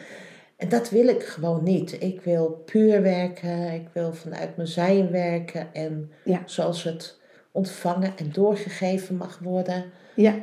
[0.57, 2.01] en dat wil ik gewoon niet.
[2.01, 3.73] Ik wil puur werken.
[3.73, 5.67] Ik wil vanuit mijn zijn werken.
[5.73, 6.41] En Ja.
[6.45, 7.19] zoals het
[7.51, 9.83] ontvangen en doorgegeven mag worden.
[10.15, 10.33] Ja,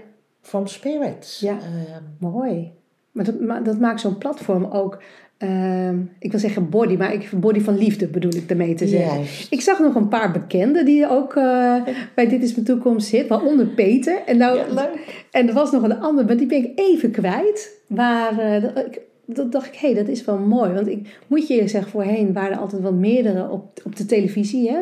[0.41, 1.41] From spirits.
[1.41, 1.53] Ja.
[1.59, 2.73] Ehm, mooi.
[3.13, 5.03] Maar dat, ma- dat maakt zo'n platform ook,
[5.39, 9.15] ehm, ik wil zeggen body, maar ik, body van liefde bedoel ik daarmee te zeggen.
[9.17, 9.53] Juist.
[9.53, 11.77] Ik zag nog een paar bekenden die ook eh,
[12.15, 14.23] bij Dit is mijn toekomst zit, waaronder Peter.
[14.27, 14.91] En, nou, Ja,
[15.31, 17.81] en er was nog een ander, maar die ben ik even kwijt.
[17.87, 20.73] Waar, eh, ik, dat dacht ik, hé, dat is wel mooi.
[20.73, 24.71] Want ik moet je zeggen, voorheen waren er altijd wat meerdere op, op de televisie.
[24.71, 24.81] Hè?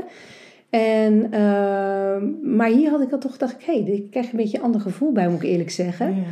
[0.70, 4.58] En, ehm, maar hier had ik dat toch, dacht ik, hé, ik krijg een beetje
[4.58, 6.14] een ander gevoel bij, moet ik eerlijk zeggen.
[6.14, 6.22] Ja.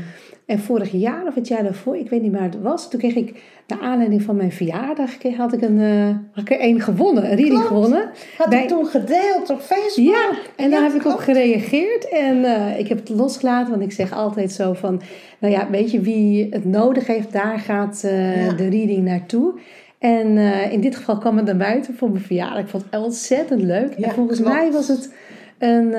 [0.48, 3.14] En vorig jaar of het jaar daarvoor, ik weet niet waar het was, toen kreeg
[3.14, 7.28] ik, naar aanleiding van mijn verjaardag, had ik een, eh, had ik een gewonnen, een
[7.36, 7.66] reading Klopt.
[7.66, 8.08] gewonnen.
[8.36, 10.06] Had Bij- ik toen gedeeld op Facebook.
[10.14, 13.82] Ja, en daar Ja, heb ik op gereageerd en eh, ik heb het losgelaten, want
[13.82, 15.00] ik zeg altijd zo van,
[15.38, 18.52] nou ja, weet je, wie het nodig heeft, daar gaat eh, Ja.
[18.52, 19.52] de reading naartoe.
[19.98, 20.36] En
[20.70, 22.58] in dit geval kwam het naar buiten voor mijn verjaardag.
[22.62, 23.94] Ik vond het ontzettend leuk.
[23.98, 24.54] Ja, en volgens klopt.
[24.54, 25.12] mij was het
[25.58, 25.92] een,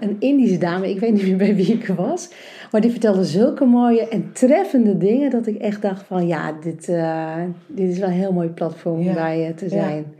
[0.00, 2.28] een Indische dame, ik weet niet meer bij wie ik was.
[2.74, 6.88] Maar die vertelde zulke mooie en treffende dingen dat ik echt dacht van ja, dit,
[6.88, 9.12] eh, dit is wel een heel mooi platform om Ja.
[9.14, 9.70] bij eh, te Ja.
[9.70, 10.14] zijn.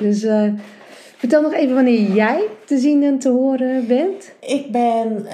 [0.00, 0.52] Dus eh,
[1.16, 4.32] vertel nog even wanneer jij te zien en te horen bent.
[4.40, 5.26] Ik ben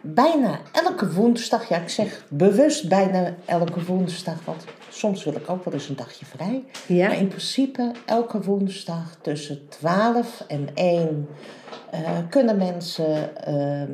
[0.00, 5.64] bijna elke woensdag, ja ik zeg bewust bijna elke woensdag, want soms wil ik ook
[5.64, 6.64] wel eens een dagje vrij.
[6.86, 11.28] Ja, Maar in principe elke woensdag tussen 12 en 1
[11.90, 13.90] eh, kunnen mensen ehm,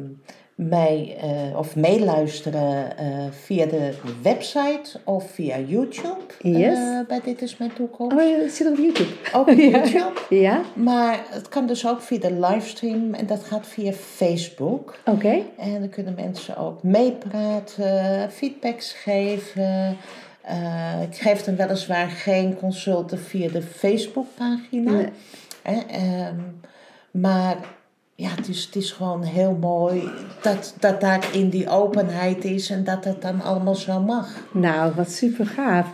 [0.59, 6.21] mij eh, of meeluisteren eh, via de website of via YouTube.
[6.43, 6.79] Yes.
[6.79, 8.17] eh, bij Dit is mijn toekomst.
[8.17, 9.11] oh, het zit op YouTube.
[9.33, 9.65] Ook op Ja.
[9.65, 10.21] YouTube.
[10.31, 14.97] Ja, Maar het kan dus ook via de livestream en dat gaat via Facebook.
[15.05, 15.39] oké.
[15.59, 19.97] En dan kunnen mensen ook meepraten, feedbacks geven.
[21.11, 24.91] Ik geef dan weliswaar geen consulten via de Facebookpagina.
[24.93, 25.09] Nee.
[25.63, 26.35] Hè, ehm,
[27.11, 27.57] maar
[28.21, 30.03] ja, het is, het is gewoon heel mooi
[30.43, 34.49] dat, dat daar in die openheid is en dat dat dan allemaal zo mag.
[34.53, 35.87] Nou, wat super gaaf.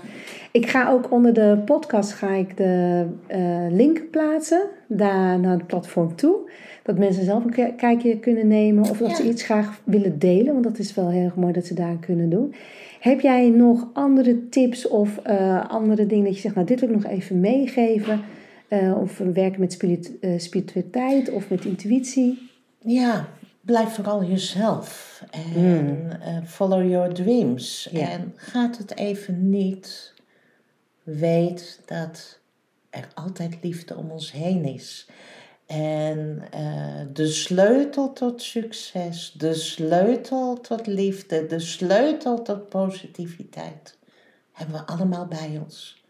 [0.53, 5.67] Ik ga ook onder de podcast ga ik de eh, link plaatsen daar naar het
[5.67, 6.51] platform toe.
[6.83, 9.15] Dat mensen zelf een ki- kijkje kunnen nemen of dat Ja.
[9.15, 10.53] ze iets graag willen delen.
[10.53, 12.55] Want dat is wel heel erg mooi dat ze daar kunnen doen.
[13.01, 16.89] Heb jij nog andere tips of eh, andere dingen dat je zegt, nou dit wil
[16.89, 18.21] ik nog even meegeven.
[18.69, 22.51] Eh, of werken met spiritu- eh, spiritualiteit of met intuïtie.
[22.79, 23.29] Ja,
[23.61, 25.23] blijf vooral jezelf.
[25.31, 27.89] En eh, follow your dreams.
[27.91, 28.09] Ja.
[28.11, 30.15] En gaat het even niet,
[31.03, 32.39] weet dat
[32.91, 35.07] er altijd liefde om ons heen is.
[35.67, 36.43] En
[37.13, 43.99] de sleutel tot succes, de sleutel tot liefde, de sleutel tot positiviteit
[44.53, 46.04] hebben we allemaal bij ons.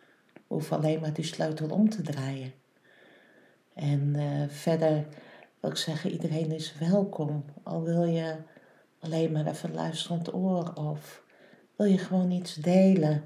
[0.47, 2.53] Hoeven alleen maar die sleutel om te draaien.
[3.75, 5.07] En eh, verder
[5.61, 7.45] wil ik zeggen, iedereen is welkom.
[7.63, 8.37] Al wil je
[8.99, 11.23] alleen maar even luisterend oor of
[11.77, 13.23] wil je gewoon iets delen.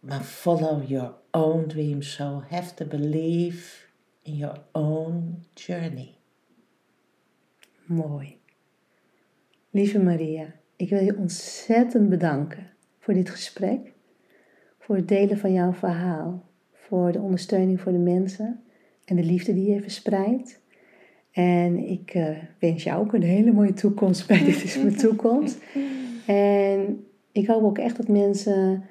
[0.00, 2.12] Maar follow your own dreams.
[2.12, 3.86] So have to believe
[4.22, 6.14] in your own journey.
[7.84, 8.40] Mooi.
[9.70, 13.92] Lieve Maria, ik wil je ontzettend bedanken voor dit gesprek,
[14.90, 18.60] voor het delen van jouw verhaal, voor de ondersteuning voor de mensen
[19.04, 20.60] en de liefde die je verspreidt.
[21.30, 25.58] En ik eh, wens jou ook een hele mooie toekomst bij Dit is mijn toekomst.
[26.26, 28.84] En ik hoop ook echt dat mensen,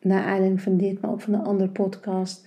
[0.00, 2.46] naar aanleiding van dit, maar ook van de andere podcast,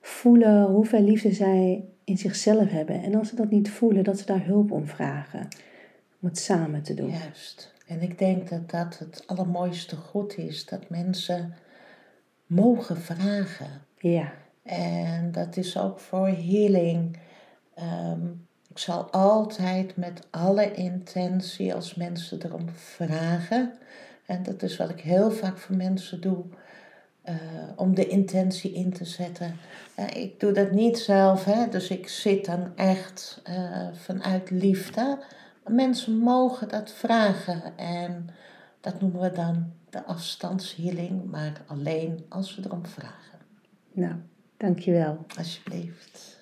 [0.00, 3.02] voelen hoeveel liefde zij in zichzelf hebben.
[3.02, 5.48] En als ze dat niet voelen, dat ze daar hulp om vragen.
[6.20, 7.10] Om het samen te doen.
[7.10, 7.74] Juist.
[7.86, 10.66] En ik denk dat dat het allermooiste goed is.
[10.66, 11.54] Dat mensen
[12.48, 13.82] mogen vragen.
[13.98, 14.32] Ja.
[14.62, 17.18] En dat is ook voor healing.
[17.74, 18.26] Ehm,
[18.70, 23.72] ik zal altijd met alle intentie als mensen erom vragen.
[24.26, 26.44] En dat is wat ik heel vaak voor mensen doe.
[27.22, 27.34] eh,
[27.76, 29.56] om de intentie in te zetten.
[30.14, 35.18] Ik doe dat niet zelf, hè, dus ik zit dan echt eh, vanuit liefde.
[35.66, 38.30] Mensen mogen dat vragen en
[38.80, 43.38] dat noemen we dan de afstandshealing, maar alleen als ze erom vragen.
[43.92, 44.14] Nou,
[44.56, 45.26] dankjewel.
[45.36, 46.37] Alsjeblieft.